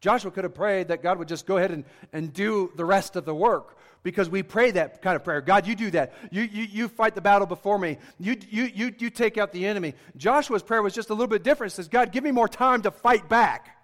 [0.00, 3.16] Joshua could have prayed that God would just go ahead and, and do the rest
[3.16, 5.40] of the work because we pray that kind of prayer.
[5.40, 6.12] God, you do that.
[6.30, 7.98] You, you, you fight the battle before me.
[8.20, 9.94] You, you, you, you take out the enemy.
[10.16, 11.72] Joshua's prayer was just a little bit different.
[11.72, 13.76] It says, God, give me more time to fight back.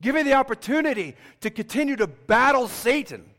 [0.00, 3.33] Give me the opportunity to continue to battle Satan.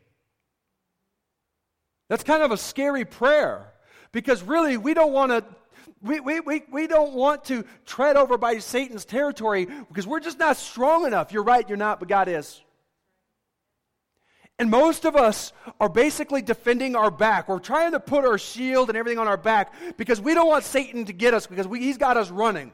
[2.08, 3.72] That's kind of a scary prayer
[4.12, 5.44] because really we don't want to
[6.02, 10.38] we, we, we, we don't want to tread over by Satan's territory because we're just
[10.38, 11.32] not strong enough.
[11.32, 12.62] You're right, you're not, but God is.
[14.58, 17.48] And most of us are basically defending our back.
[17.48, 20.64] We're trying to put our shield and everything on our back because we don't want
[20.64, 22.72] Satan to get us because we, he's got us running.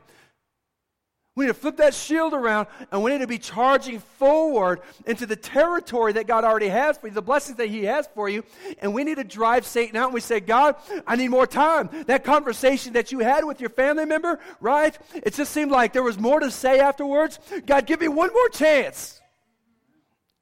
[1.34, 5.24] We need to flip that shield around and we need to be charging forward into
[5.24, 8.44] the territory that God already has for you, the blessings that He has for you.
[8.80, 11.88] And we need to drive Satan out and we say, God, I need more time.
[12.06, 14.98] That conversation that you had with your family member, right?
[15.14, 17.38] It just seemed like there was more to say afterwards.
[17.64, 19.18] God, give me one more chance.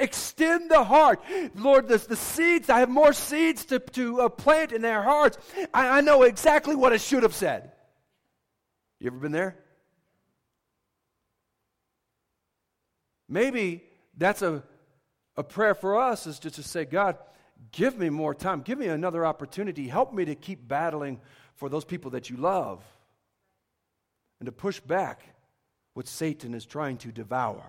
[0.01, 1.23] Extend the heart.
[1.55, 5.39] Lord, the, the seeds, I have more seeds to, to uh, plant in their hearts.
[5.73, 7.71] I, I know exactly what I should have said.
[8.99, 9.57] You ever been there?
[13.31, 13.85] Maybe
[14.19, 14.63] that's a,
[15.37, 17.17] a prayer for us is just to say, God,
[17.71, 18.61] give me more time.
[18.61, 19.87] Give me another opportunity.
[19.87, 21.21] Help me to keep battling
[21.55, 22.83] for those people that you love
[24.41, 25.23] and to push back
[25.95, 27.63] what Satan is trying to devour.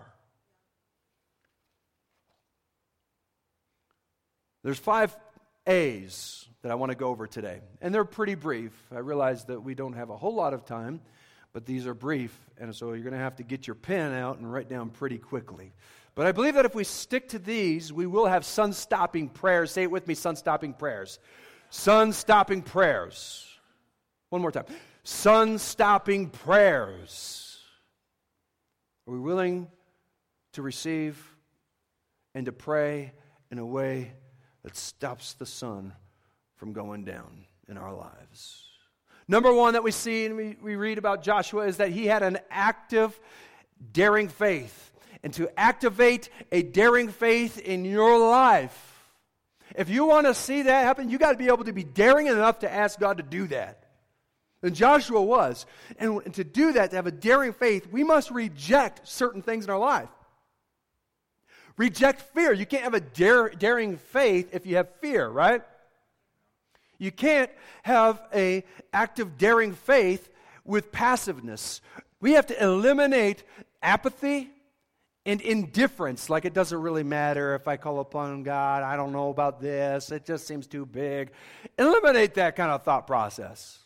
[4.64, 5.16] There's five
[5.68, 8.72] A's that I want to go over today, and they're pretty brief.
[8.92, 11.02] I realize that we don't have a whole lot of time
[11.54, 14.38] but these are brief, and so you're going to have to get your pen out
[14.38, 15.74] and write down pretty quickly.
[16.16, 19.72] But I believe that if we stick to these, we will have sun stopping prayers.
[19.72, 21.20] Say it with me sun stopping prayers.
[21.70, 23.48] Sun stopping prayers.
[24.30, 24.66] One more time.
[25.04, 27.60] Sun stopping prayers.
[29.08, 29.68] Are we willing
[30.54, 31.18] to receive
[32.36, 33.14] and to pray
[33.50, 34.12] in a way
[34.64, 35.94] that stops the sun
[36.56, 38.71] from going down in our lives?
[39.28, 42.24] Number one that we see and we, we read about Joshua is that he had
[42.24, 43.18] an active,
[43.94, 44.92] daring faith.
[45.24, 48.88] And to activate a daring faith in your life,
[49.76, 52.28] if you want to see that happen, you got to be able to be daring
[52.28, 53.86] enough to ask God to do that.
[54.64, 55.66] And Joshua was.
[55.98, 59.72] And to do that, to have a daring faith, we must reject certain things in
[59.72, 60.10] our life.
[61.78, 62.52] Reject fear.
[62.54, 65.64] You can't have a dare, daring faith if you have fear, right?
[67.02, 67.50] You can't
[67.82, 70.30] have a active, daring faith
[70.64, 71.82] with passiveness.
[72.20, 73.44] We have to eliminate
[73.82, 74.52] apathy
[75.26, 79.32] and indifference, like it doesn't really matter if I call upon God, I don't know
[79.32, 81.32] about this, it just seems too big.
[81.80, 83.80] Eliminate that kind of thought process.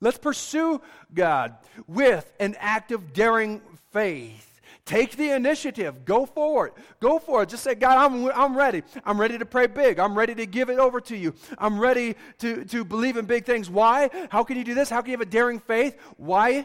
[0.00, 0.80] Let's pursue
[1.12, 3.60] God with an active, daring
[3.92, 4.47] faith.
[4.88, 6.06] Take the initiative.
[6.06, 6.72] Go forward.
[6.98, 7.50] Go forward.
[7.50, 8.82] Just say, God, I'm, I'm ready.
[9.04, 9.98] I'm ready to pray big.
[9.98, 11.34] I'm ready to give it over to you.
[11.58, 13.68] I'm ready to, to believe in big things.
[13.68, 14.08] Why?
[14.30, 14.88] How can you do this?
[14.88, 15.98] How can you have a daring faith?
[16.16, 16.64] Why?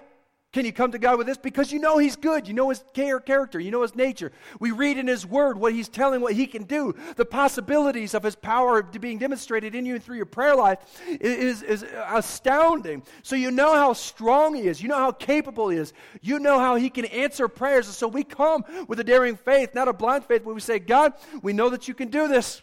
[0.54, 1.38] Can you come to God with this?
[1.38, 2.48] Because you know He's good.
[2.48, 3.60] You know His care, character.
[3.60, 4.32] You know His nature.
[4.60, 6.96] We read in His Word what He's telling, what He can do.
[7.16, 10.78] The possibilities of His power being demonstrated in you and through your prayer life
[11.10, 13.02] is, is astounding.
[13.24, 14.80] So you know how strong He is.
[14.80, 15.92] You know how capable He is.
[16.22, 17.88] You know how He can answer prayers.
[17.88, 20.78] And so we come with a daring faith, not a blind faith, but we say,
[20.78, 22.62] God, we know that you can do this.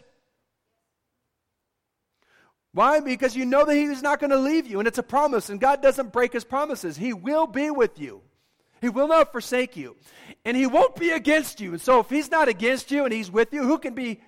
[2.73, 3.01] Why?
[3.01, 5.59] Because you know that He's not going to leave you, and it's a promise, and
[5.59, 6.95] God doesn't break His promises.
[6.95, 8.21] He will be with you.
[8.79, 9.97] He will not forsake you.
[10.45, 11.71] And He won't be against you.
[11.71, 14.21] And so, if He's not against you and He's with you, who can be?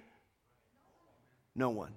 [1.55, 1.93] No one.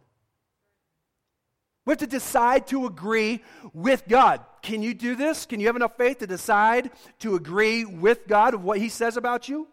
[1.85, 4.41] We have to decide to agree with God.
[4.63, 5.47] Can you do this?
[5.47, 9.17] Can you have enough faith to decide to agree with God of what He says
[9.17, 9.69] about you?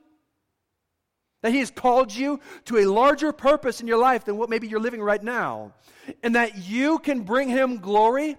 [1.44, 4.68] That He has called you to a larger purpose in your life than what maybe
[4.68, 5.74] you're living right now.
[6.24, 8.38] And that you can bring Him glory.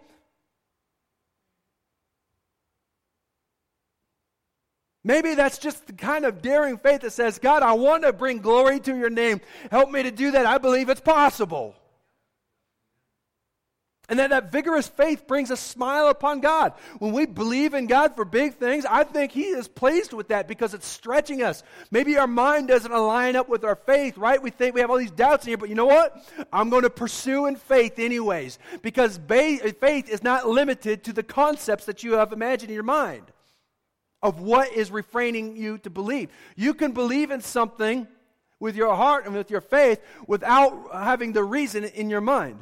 [5.05, 8.39] Maybe that's just the kind of daring faith that says, God, I want to bring
[8.39, 9.43] glory to your name.
[9.71, 10.47] Help me to do that.
[10.47, 11.77] I believe it's possible.
[14.09, 16.75] And that, that vigorous faith brings a smile upon God.
[16.99, 20.47] When we believe in God for big things, I think He is pleased with that
[20.47, 21.63] because it's stretching us.
[21.91, 24.43] Maybe our mind doesn't align up with our faith, right?
[24.43, 26.23] We think we have all these doubts in here, but you know what?
[26.53, 31.87] I'm going to pursue in faith anyways because faith is not limited to the concepts
[31.87, 33.25] that you have imagined in your mind
[34.23, 36.29] of what is refraining you to believe.
[36.57, 38.07] You can believe in something
[38.61, 42.59] with your heart and with your faith without having the reason in your mind.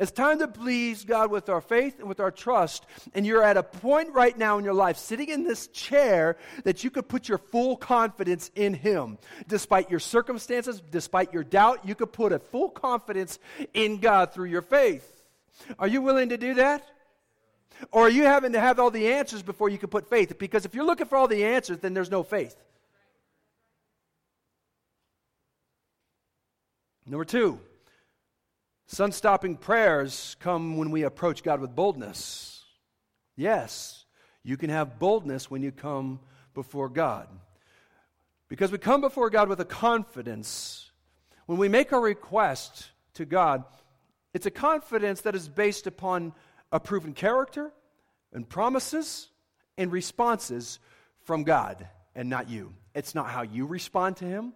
[0.00, 2.84] It's time to please God with our faith and with our trust.
[3.14, 6.82] And you're at a point right now in your life, sitting in this chair, that
[6.82, 9.18] you could put your full confidence in Him.
[9.46, 13.38] Despite your circumstances, despite your doubt, you could put a full confidence
[13.72, 15.08] in God through your faith.
[15.78, 16.84] Are you willing to do that?
[17.92, 20.36] Or are you having to have all the answers before you can put faith?
[20.38, 22.56] Because if you're looking for all the answers, then there's no faith.
[27.06, 27.60] Number two,
[28.86, 32.64] Sun stopping prayers come when we approach God with boldness.
[33.36, 34.04] Yes,
[34.42, 36.20] you can have boldness when you come
[36.52, 37.28] before God.
[38.48, 40.90] Because we come before God with a confidence.
[41.46, 43.64] When we make a request to God,
[44.34, 46.34] it's a confidence that is based upon
[46.70, 47.72] a proven character
[48.32, 49.28] and promises
[49.78, 50.78] and responses
[51.22, 52.74] from God and not you.
[52.94, 54.52] It's not how you respond to Him.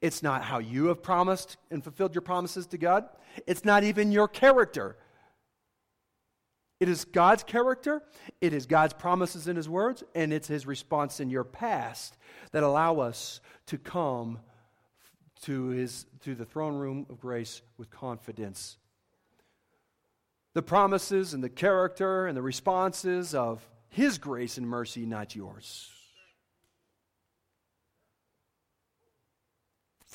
[0.00, 3.08] It's not how you have promised and fulfilled your promises to God.
[3.46, 4.96] It's not even your character.
[6.78, 8.02] It is God's character,
[8.40, 12.18] it is God's promises in His words, and it's His response in your past
[12.52, 14.40] that allow us to come
[15.42, 18.76] to, his, to the throne room of grace with confidence.
[20.54, 25.95] The promises and the character and the responses of His grace and mercy, not yours.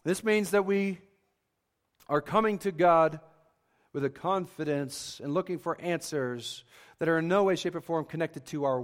[0.03, 0.99] This means that we
[2.07, 3.19] are coming to God
[3.93, 6.63] with a confidence and looking for answers
[6.99, 8.83] that are in no way, shape, or form connected to our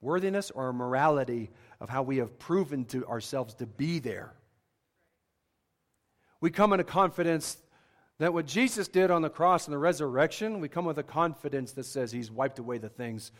[0.00, 1.50] worthiness or our morality
[1.80, 4.34] of how we have proven to ourselves to be there.
[6.40, 7.56] We come in a confidence
[8.18, 11.72] that what Jesus did on the cross and the resurrection, we come with a confidence
[11.72, 13.32] that says He's wiped away the things,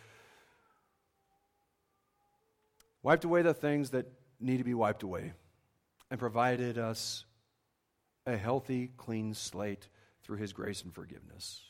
[3.02, 4.06] wiped away the things that
[4.40, 5.34] need to be wiped away
[6.12, 7.24] and provided us
[8.26, 9.88] a healthy, clean slate
[10.22, 11.62] through his grace and forgiveness.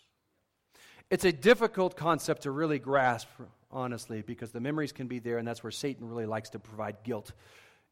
[1.10, 3.28] It's a difficult concept to really grasp,
[3.70, 7.04] honestly, because the memories can be there, and that's where Satan really likes to provide
[7.04, 7.30] guilt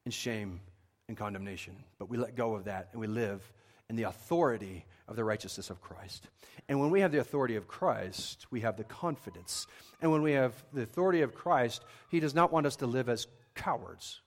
[0.04, 0.60] and shame
[1.06, 1.76] and condemnation.
[2.00, 3.40] But we let go of that, and we live
[3.88, 6.26] in the authority of the righteousness of Christ.
[6.68, 9.68] And when we have the authority of Christ, we have the confidence.
[10.02, 13.08] And when we have the authority of Christ, He does not want us to live
[13.08, 14.20] as cowards.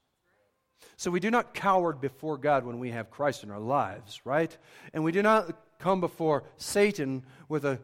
[0.97, 4.55] So we do not cower before God when we have Christ in our lives, right?
[4.93, 7.79] And we do not come before Satan with a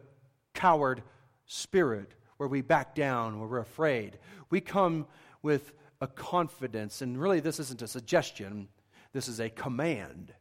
[0.54, 1.02] coward
[1.46, 4.18] spirit where we back down, where we're afraid.
[4.48, 5.06] We come
[5.42, 8.68] with a confidence, and really, this isn't a suggestion,
[9.12, 10.32] this is a command.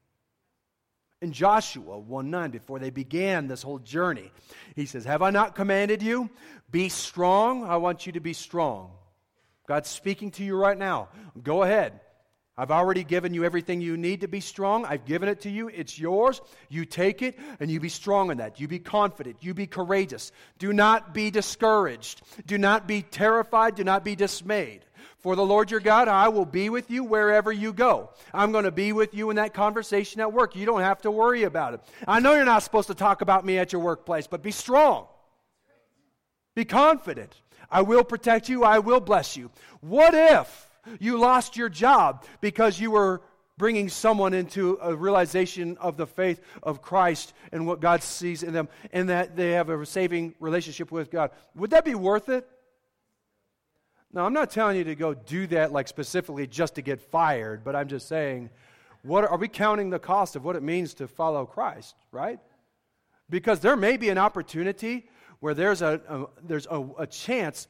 [1.22, 4.32] In Joshua 1 9, before they began this whole journey,
[4.76, 6.30] he says, Have I not commanded you?
[6.72, 7.66] Be strong.
[7.66, 8.92] I want you to be strong.
[9.68, 11.10] God's speaking to you right now.
[11.44, 12.00] Go ahead.
[12.60, 14.84] I've already given you everything you need to be strong.
[14.84, 15.70] I've given it to you.
[15.70, 16.42] It's yours.
[16.68, 18.60] You take it and you be strong in that.
[18.60, 19.38] You be confident.
[19.40, 20.34] You be courageous.
[20.58, 22.22] Do not be discouraged.
[22.46, 23.76] Do not be terrified.
[23.76, 24.82] Do not be dismayed.
[25.20, 28.10] For the Lord your God, I will be with you wherever you go.
[28.34, 30.58] I'm going to be with you in that conversation at work.
[30.58, 31.82] You don't have to worry about it.
[32.06, 35.08] I know you're not supposed to talk about me at your workplace, but be strong.
[36.56, 37.34] Be confident.
[37.72, 38.66] I will protect you.
[38.66, 39.50] I will bless you.
[39.80, 40.69] What if?
[41.00, 43.22] You lost your job because you were
[43.58, 48.54] bringing someone into a realization of the faith of Christ and what God sees in
[48.54, 51.32] them, and that they have a saving relationship with God.
[51.56, 52.48] Would that be worth it?
[54.14, 57.64] Now, I'm not telling you to go do that like specifically just to get fired,
[57.64, 58.50] but I'm just saying,
[59.04, 62.40] what are we counting the cost of what it means to follow Christ, right?
[63.30, 65.08] Because there may be an opportunity
[65.42, 67.68] where there's a, a there's a, a chance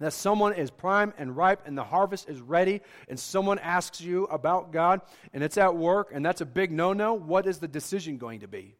[0.00, 4.24] that someone is prime and ripe and the harvest is ready and someone asks you
[4.24, 5.00] about God
[5.32, 8.40] and it's at work and that's a big no no, what is the decision going
[8.40, 8.76] to be?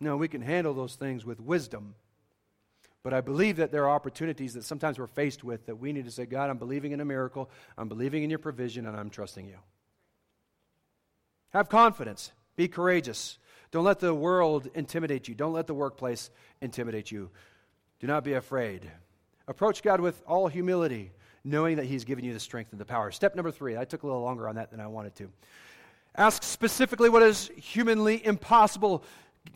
[0.00, 1.94] No, we can handle those things with wisdom.
[3.02, 6.06] But I believe that there are opportunities that sometimes we're faced with that we need
[6.06, 7.48] to say, God, I'm believing in a miracle,
[7.78, 9.58] I'm believing in your provision, and I'm trusting you.
[11.50, 13.38] Have confidence, be courageous.
[13.70, 16.30] Don't let the world intimidate you, don't let the workplace
[16.60, 17.30] intimidate you.
[18.00, 18.90] Do not be afraid.
[19.48, 21.12] Approach God with all humility,
[21.44, 23.10] knowing that He's given you the strength and the power.
[23.10, 25.30] Step number three, I took a little longer on that than I wanted to.
[26.16, 29.04] Ask specifically what is humanly impossible.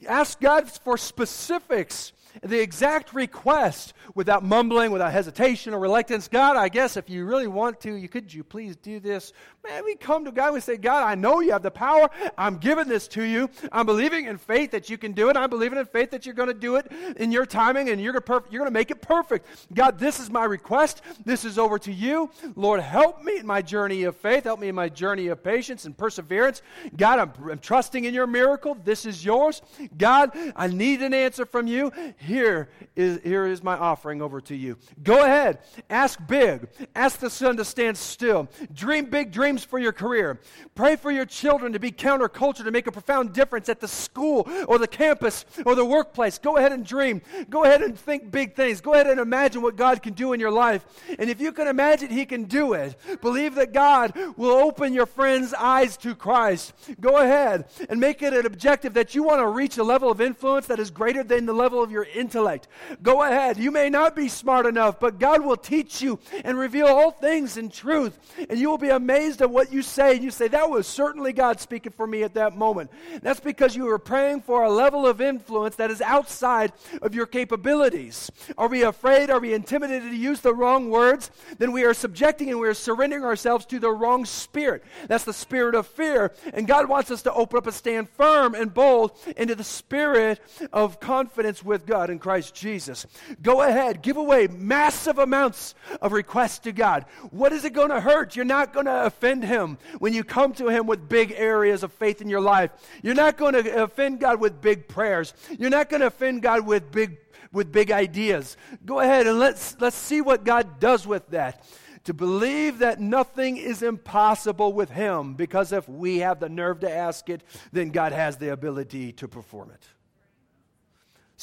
[0.09, 2.12] Ask God for specifics.
[2.43, 6.28] The exact request without mumbling, without hesitation or reluctance.
[6.28, 9.33] God, I guess if you really want to, you could you please do this?
[9.62, 12.09] Man, we come to God we say, God, I know you have the power.
[12.39, 13.51] I'm giving this to you.
[13.70, 15.37] I'm believing in faith that you can do it.
[15.37, 18.12] I'm believing in faith that you're going to do it in your timing and you're
[18.12, 19.47] going to make it perfect.
[19.74, 21.03] God, this is my request.
[21.24, 22.31] This is over to you.
[22.57, 24.45] Lord, help me in my journey of faith.
[24.45, 26.62] Help me in my journey of patience and perseverance.
[26.97, 28.76] God, I'm, I'm trusting in your miracle.
[28.83, 29.62] This is yours.
[29.97, 31.93] God, I need an answer from you.
[32.21, 34.77] Here is, here is my offering over to you.
[35.03, 35.61] Go ahead.
[35.89, 36.68] Ask big.
[36.95, 38.47] Ask the sun to stand still.
[38.75, 40.39] Dream big dreams for your career.
[40.75, 44.47] Pray for your children to be counterculture, to make a profound difference at the school
[44.68, 46.37] or the campus or the workplace.
[46.37, 47.23] Go ahead and dream.
[47.49, 48.83] Go ahead and think big things.
[48.83, 50.85] Go ahead and imagine what God can do in your life.
[51.18, 55.07] And if you can imagine He can do it, believe that God will open your
[55.07, 56.75] friends' eyes to Christ.
[57.01, 60.21] Go ahead and make it an objective that you want to reach a level of
[60.21, 62.69] influence that is greater than the level of your intellect.
[63.03, 63.57] Go ahead.
[63.59, 67.57] You may not be smart enough, but God will teach you and reveal all things
[67.57, 68.19] in truth.
[68.49, 71.33] And you will be amazed at what you say, and you say, That was certainly
[71.33, 72.91] God speaking for me at that moment.
[73.23, 77.27] That's because you were praying for a level of influence that is outside of your
[77.27, 78.31] capabilities.
[78.57, 79.31] Are we afraid?
[79.31, 81.31] Are we intimidated to use the wrong words?
[81.59, 84.83] Then we are subjecting and we are surrendering ourselves to the wrong spirit.
[85.09, 86.33] That's the spirit of fear.
[86.55, 90.41] And God wants us to open up and stand firm and bold into the spirit
[90.73, 93.05] of confidence with God in Christ Jesus.
[93.42, 97.05] Go ahead, give away massive amounts of requests to God.
[97.30, 98.36] What is it going to hurt?
[98.36, 101.82] You're not going to offend offend Him when you come to Him with big areas
[101.82, 102.70] of faith in your life.
[103.03, 105.34] You're not going to offend God with big prayers.
[105.59, 107.18] You're not going to offend God with big,
[107.53, 108.57] with big ideas.
[108.84, 111.64] Go ahead and let's, let's see what God does with that.
[112.05, 116.90] To believe that nothing is impossible with Him, because if we have the nerve to
[116.90, 117.42] ask it,
[117.72, 119.86] then God has the ability to perform it.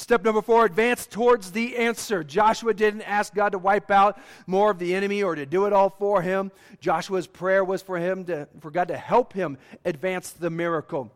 [0.00, 2.22] Step number four, advance towards the answer.
[2.22, 5.72] Joshua didn't ask God to wipe out more of the enemy or to do it
[5.72, 6.52] all for him.
[6.80, 11.10] Joshua's prayer was for him to, for God to help him advance the miracle.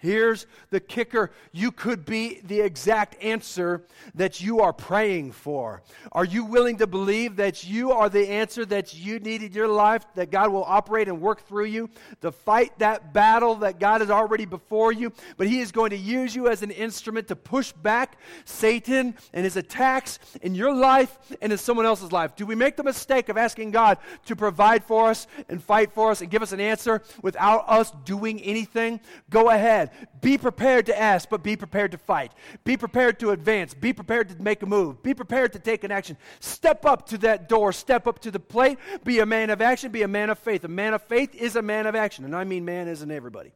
[0.00, 3.84] Here's the kicker you could be the exact answer
[4.14, 5.82] that you are praying for.
[6.12, 9.68] Are you willing to believe that you are the answer that you need in your
[9.68, 11.90] life, that God will operate and work through you
[12.20, 15.12] to fight that battle that God is already before you?
[15.36, 19.44] But He is going to use you as an instrument to push back Satan and
[19.44, 22.36] his attacks in your life and in someone else's life.
[22.36, 26.10] Do we make the mistake of asking God to provide for us and fight for
[26.10, 29.00] us and give us an answer without us doing anything?
[29.30, 29.85] Go ahead.
[30.20, 32.32] Be prepared to ask, but be prepared to fight.
[32.64, 33.74] Be prepared to advance.
[33.74, 35.02] Be prepared to make a move.
[35.02, 36.16] Be prepared to take an action.
[36.40, 37.72] Step up to that door.
[37.72, 38.78] Step up to the plate.
[39.04, 39.90] Be a man of action.
[39.92, 40.64] Be a man of faith.
[40.64, 42.24] A man of faith is a man of action.
[42.24, 43.52] And I mean, man isn't everybody.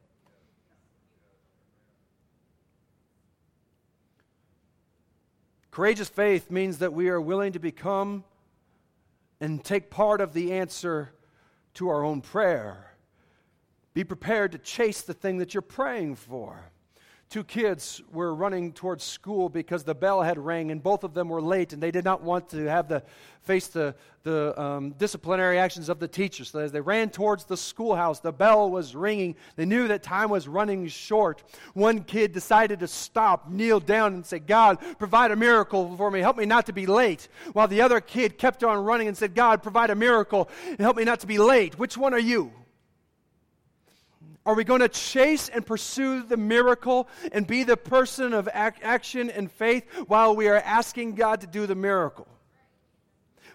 [5.71, 8.25] Courageous faith means that we are willing to become
[9.39, 11.13] and take part of the answer
[11.75, 12.90] to our own prayer.
[13.93, 16.71] Be prepared to chase the thing that you're praying for.
[17.31, 21.29] Two kids were running towards school because the bell had rang, and both of them
[21.29, 23.01] were late, and they did not want to have to
[23.43, 26.43] face the, the um, disciplinary actions of the teacher.
[26.43, 29.37] So as they ran towards the schoolhouse, the bell was ringing.
[29.55, 31.41] They knew that time was running short.
[31.73, 36.19] One kid decided to stop, kneel down, and say, God, provide a miracle for me.
[36.19, 37.29] Help me not to be late.
[37.53, 40.97] While the other kid kept on running and said, God, provide a miracle and help
[40.97, 41.79] me not to be late.
[41.79, 42.51] Which one are you?
[44.45, 48.81] Are we going to chase and pursue the miracle and be the person of ac-
[48.81, 52.27] action and faith while we are asking God to do the miracle?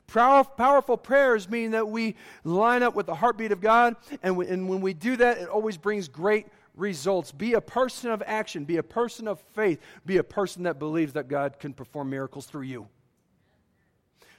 [0.06, 2.14] Power, powerful prayers mean that we
[2.44, 6.06] line up with the heartbeat of God, and when we do that, it always brings
[6.06, 6.46] great
[6.76, 7.32] results.
[7.32, 11.14] Be a person of action, be a person of faith, be a person that believes
[11.14, 12.86] that God can perform miracles through you.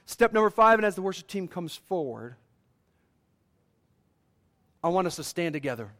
[0.06, 2.36] Step number five, and as the worship team comes forward,
[4.82, 5.90] I want us to stand together.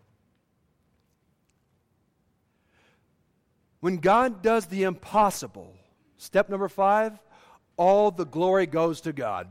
[3.81, 5.75] When God does the impossible,
[6.17, 7.19] step number five,
[7.77, 9.49] all the glory goes to God.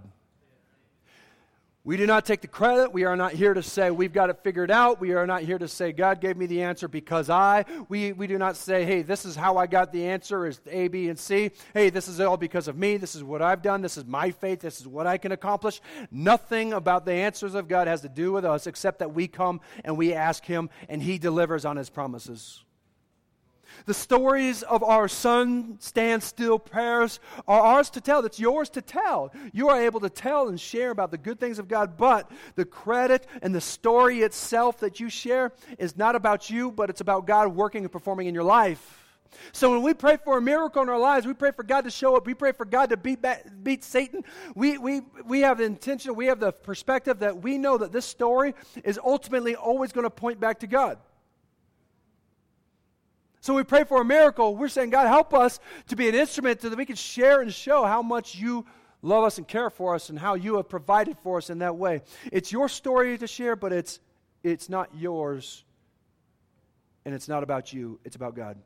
[1.87, 2.91] We do not take the credit.
[2.91, 4.99] We are not here to say we've got it figured out.
[4.99, 7.63] We are not here to say God gave me the answer because I.
[7.87, 10.89] We, we do not say, hey, this is how I got the answer is A,
[10.89, 11.49] B, and C.
[11.73, 12.97] Hey, this is all because of me.
[12.97, 13.81] This is what I've done.
[13.81, 14.59] This is my faith.
[14.59, 15.79] This is what I can accomplish.
[16.11, 19.61] Nothing about the answers of God has to do with us except that we come
[19.85, 22.65] and we ask Him and He delivers on His promises.
[23.85, 28.21] The stories of our sun stand still prayers are ours to tell.
[28.21, 29.31] That's yours to tell.
[29.53, 32.65] You are able to tell and share about the good things of God, but the
[32.65, 37.27] credit and the story itself that you share is not about you, but it's about
[37.27, 39.03] God working and performing in your life.
[39.51, 41.91] So when we pray for a miracle in our lives, we pray for God to
[41.91, 44.23] show up, we pray for God to beat, back, beat Satan,
[44.55, 48.05] we, we, we have the intention, we have the perspective that we know that this
[48.05, 48.53] story
[48.83, 50.97] is ultimately always going to point back to God.
[53.47, 54.57] So we pray for a miracle.
[54.57, 57.53] We're saying, God, help us to be an instrument so that we can share and
[57.53, 58.65] show how much you
[59.01, 61.77] love us and care for us and how you have provided for us in that
[61.77, 62.01] way.
[62.29, 64.01] It's your story to share, but it's,
[64.43, 65.63] it's not yours
[67.05, 68.57] and it's not about you, it's about God.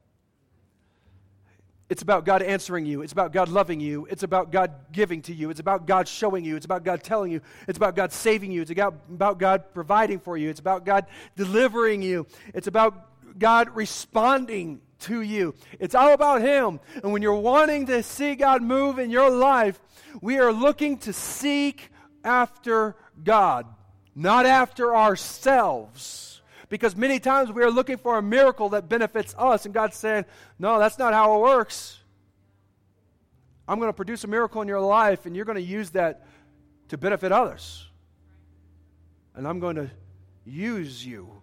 [1.91, 3.03] It's about God answering you.
[3.03, 4.07] It's about God loving you.
[4.09, 5.51] It's about God giving to you.
[5.51, 6.55] It's about God showing you.
[6.55, 7.41] It's about God telling you.
[7.67, 8.61] It's about God saving you.
[8.63, 10.49] It's about God providing for you.
[10.49, 11.05] It's about God
[11.35, 12.25] delivering you.
[12.55, 15.55] It's about God responding to you.
[15.79, 16.79] It's all about Him.
[17.03, 19.79] And when you're wanting to see God move in your life,
[20.21, 21.89] we are looking to seek
[22.23, 23.65] after God,
[24.15, 26.31] not after ourselves
[26.71, 30.23] because many times we are looking for a miracle that benefits us, and God's saying,
[30.57, 31.99] No, that's not how it works.
[33.67, 36.25] I'm going to produce a miracle in your life, and you're going to use that
[36.87, 37.87] to benefit others.
[39.35, 39.91] And I'm going to
[40.45, 41.40] use you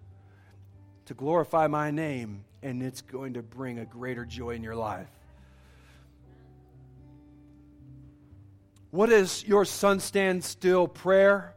[1.09, 5.09] to glorify my name, and it's going to bring a greater joy in your life.
[8.91, 11.55] What is your sun stand still prayer?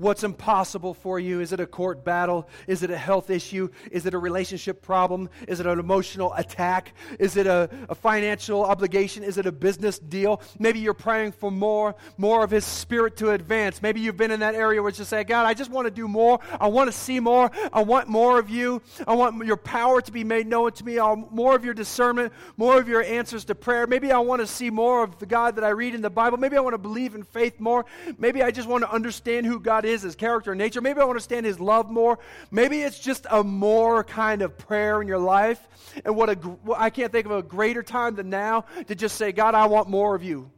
[0.00, 1.40] What's impossible for you?
[1.40, 2.48] Is it a court battle?
[2.66, 3.68] Is it a health issue?
[3.90, 5.28] Is it a relationship problem?
[5.46, 6.94] Is it an emotional attack?
[7.18, 9.22] Is it a, a, financial obligation?
[9.22, 10.40] Is it a business deal?
[10.58, 13.82] Maybe you're praying for more, more of His Spirit to advance.
[13.82, 16.08] Maybe you've been in that area where just say, God, I just want to do
[16.08, 16.40] more.
[16.58, 17.50] I want to see more.
[17.70, 18.80] I want more of you.
[19.06, 20.98] I want your power to be made known to me.
[20.98, 23.86] I want more of your discernment, more of your answers to prayer.
[23.86, 26.38] Maybe I want to see more of the God that I read in the Bible.
[26.38, 27.84] Maybe I want to believe in faith more.
[28.16, 30.80] Maybe I just want to understand who God is is, his character and nature.
[30.80, 32.18] Maybe I understand his love more.
[32.50, 35.60] Maybe it's just a more kind of prayer in your life.
[36.04, 36.38] And what a,
[36.76, 39.88] I can't think of a greater time than now to just say, God, I want
[39.88, 40.50] more of you.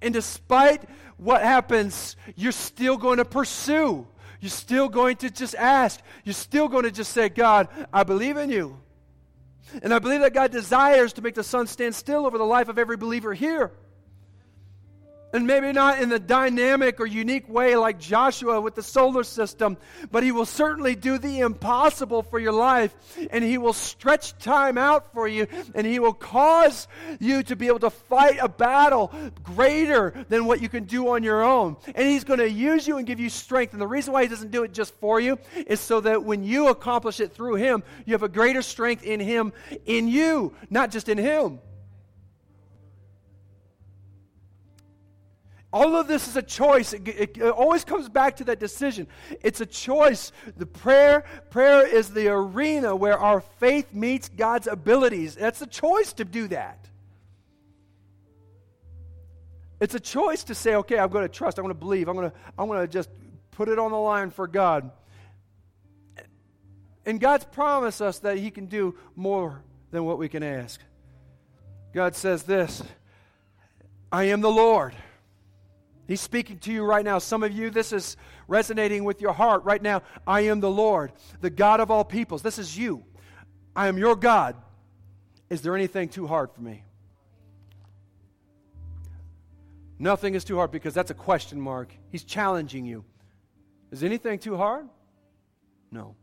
[0.00, 0.82] And despite
[1.16, 4.06] what happens, you're still going to pursue.
[4.40, 6.00] You're still going to just ask.
[6.24, 8.80] You're still going to just say, God, I believe in you.
[9.82, 12.68] And I believe that God desires to make the sun stand still over the life
[12.68, 13.72] of every believer here.
[15.32, 19.76] And maybe not in the dynamic or unique way like Joshua with the solar system,
[20.10, 22.94] but he will certainly do the impossible for your life.
[23.30, 25.46] And he will stretch time out for you.
[25.74, 26.88] And he will cause
[27.20, 29.12] you to be able to fight a battle
[29.42, 31.76] greater than what you can do on your own.
[31.94, 33.72] And he's going to use you and give you strength.
[33.72, 36.42] And the reason why he doesn't do it just for you is so that when
[36.42, 39.52] you accomplish it through him, you have a greater strength in him,
[39.84, 41.60] in you, not just in him.
[45.70, 46.94] All of this is a choice.
[46.94, 49.06] It, it, it, always comes back to that decision.
[49.42, 50.32] It's a choice.
[50.56, 55.34] The prayer, prayer is the arena where our faith meets God's abilities.
[55.34, 56.88] That's a choice to do that.
[59.78, 62.16] It's a choice to say, okay, I'm going to trust, I'm going to believe, I'm
[62.16, 63.10] going to, I'm going to just
[63.52, 64.90] put it on the line for God.
[67.04, 70.80] And God's promised us that He can do more than what we can ask.
[71.92, 72.82] God says this
[74.10, 74.94] I am the Lord
[76.08, 77.18] He's speaking to you right now.
[77.18, 78.16] Some of you, this is
[78.48, 80.02] resonating with your heart right now.
[80.26, 82.40] I am the Lord, the God of all peoples.
[82.40, 83.04] This is you.
[83.76, 84.56] I am your God.
[85.50, 86.82] Is there anything too hard for me?
[89.98, 91.94] Nothing is too hard because that's a question mark.
[92.10, 93.04] He's challenging you.
[93.90, 94.88] Is anything too hard?
[95.90, 96.14] No.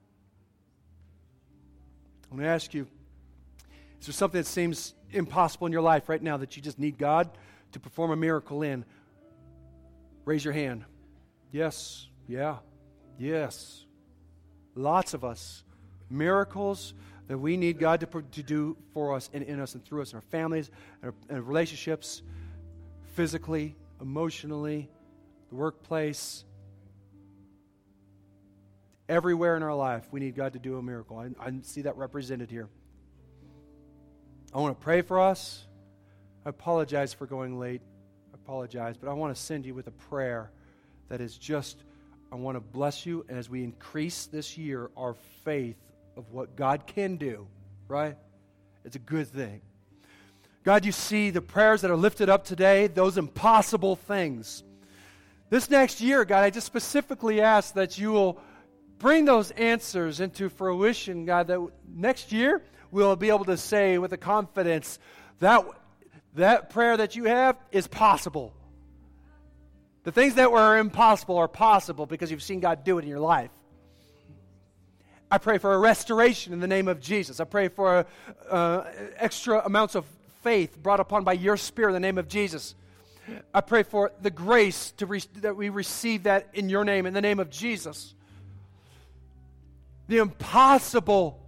[2.32, 2.88] I'm going to ask you
[4.00, 6.98] is there something that seems impossible in your life right now that you just need
[6.98, 7.30] God
[7.72, 8.84] to perform a miracle in?
[10.26, 10.84] Raise your hand.
[11.52, 12.58] Yes, yeah,
[13.20, 13.86] yes.
[14.74, 15.64] Lots of us.
[16.10, 16.94] Miracles
[17.28, 20.12] that we need God to, to do for us and in us and through us
[20.12, 20.70] in our families
[21.02, 22.22] and, our, and relationships,
[23.14, 24.90] physically, emotionally,
[25.50, 26.44] the workplace.
[29.08, 31.18] Everywhere in our life, we need God to do a miracle.
[31.18, 32.68] I, I see that represented here.
[34.54, 35.66] I want to pray for us.
[36.46, 37.82] I apologize for going late
[38.46, 40.52] apologize, but I want to send you with a prayer
[41.10, 41.78] that is just,
[42.32, 45.78] I want to bless you And as we increase this year our faith
[46.16, 47.48] of what God can do,
[47.88, 48.16] right?
[48.84, 49.62] It's a good thing.
[50.64, 54.64] God, you see the prayers that are lifted up today, those impossible things.
[55.50, 58.40] This next year, God, I just specifically ask that you will
[59.00, 64.14] bring those answers into fruition, God, that next year we'll be able to say with
[64.14, 65.00] a confidence
[65.40, 65.66] that
[66.36, 68.54] that prayer that you have is possible.
[70.04, 73.20] The things that were impossible are possible because you've seen God do it in your
[73.20, 73.52] life.
[75.32, 77.40] I pray for a restoration in the name of Jesus.
[77.40, 78.06] I pray for
[78.50, 78.84] uh,
[79.18, 80.06] extra amounts of
[80.44, 82.76] faith brought upon by your Spirit in the name of Jesus.
[83.54, 87.14] I pray for the grace to re- that we receive that in your name, in
[87.16, 88.14] the name of Jesus.
[90.08, 91.42] The impossible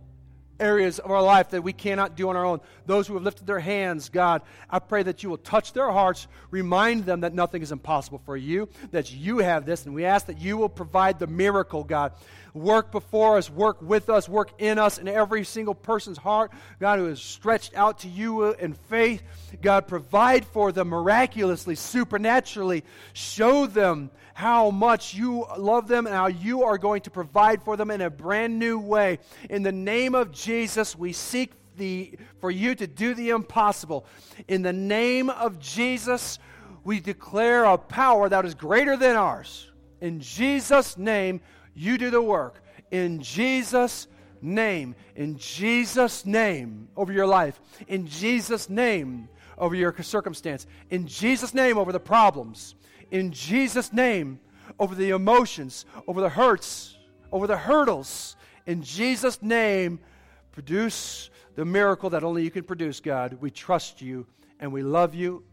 [0.60, 2.62] areas of our life that we cannot do on our own.
[2.86, 6.28] Those who have lifted their hands, God, I pray that you will touch their hearts,
[6.52, 10.28] remind them that nothing is impossible for you, that you have this, and we ask
[10.28, 12.14] that you will provide the miracle, God.
[12.54, 16.98] Work before us, work with us, work in us, in every single person's heart, God,
[16.98, 19.22] who is stretched out to you in faith.
[19.62, 22.84] God, provide for them miraculously, supernaturally.
[23.14, 27.76] Show them how much you love them and how you are going to provide for
[27.76, 29.18] them in a brand new way.
[29.50, 34.06] In the name of Jesus, we seek the, for you to do the impossible.
[34.48, 36.38] In the name of Jesus,
[36.84, 39.72] we declare a power that is greater than ours.
[40.02, 41.42] In Jesus' name,
[41.74, 42.62] you do the work.
[42.92, 44.06] In Jesus'
[44.40, 44.94] name.
[45.16, 47.60] In Jesus' name over your life.
[47.88, 50.68] In Jesus' name over your circumstance.
[50.92, 52.76] In Jesus' name over the problems
[53.12, 54.40] in Jesus' name
[54.80, 56.98] over the emotions, over the hurts,
[57.32, 58.36] over the hurdles.
[58.66, 60.00] In Jesus' name,
[60.52, 63.38] produce the miracle that only you can produce, God.
[63.40, 64.26] We trust you
[64.60, 65.44] and we love you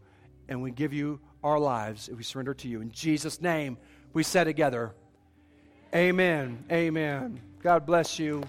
[0.47, 2.81] and we give you our lives if we surrender to you.
[2.81, 3.77] In Jesus' name,
[4.13, 4.93] we say together,
[5.93, 6.63] Amen.
[6.71, 7.39] Amen.
[7.61, 8.43] God bless you.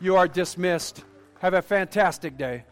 [0.00, 1.02] You are dismissed.
[1.40, 2.64] Have a fantastic day.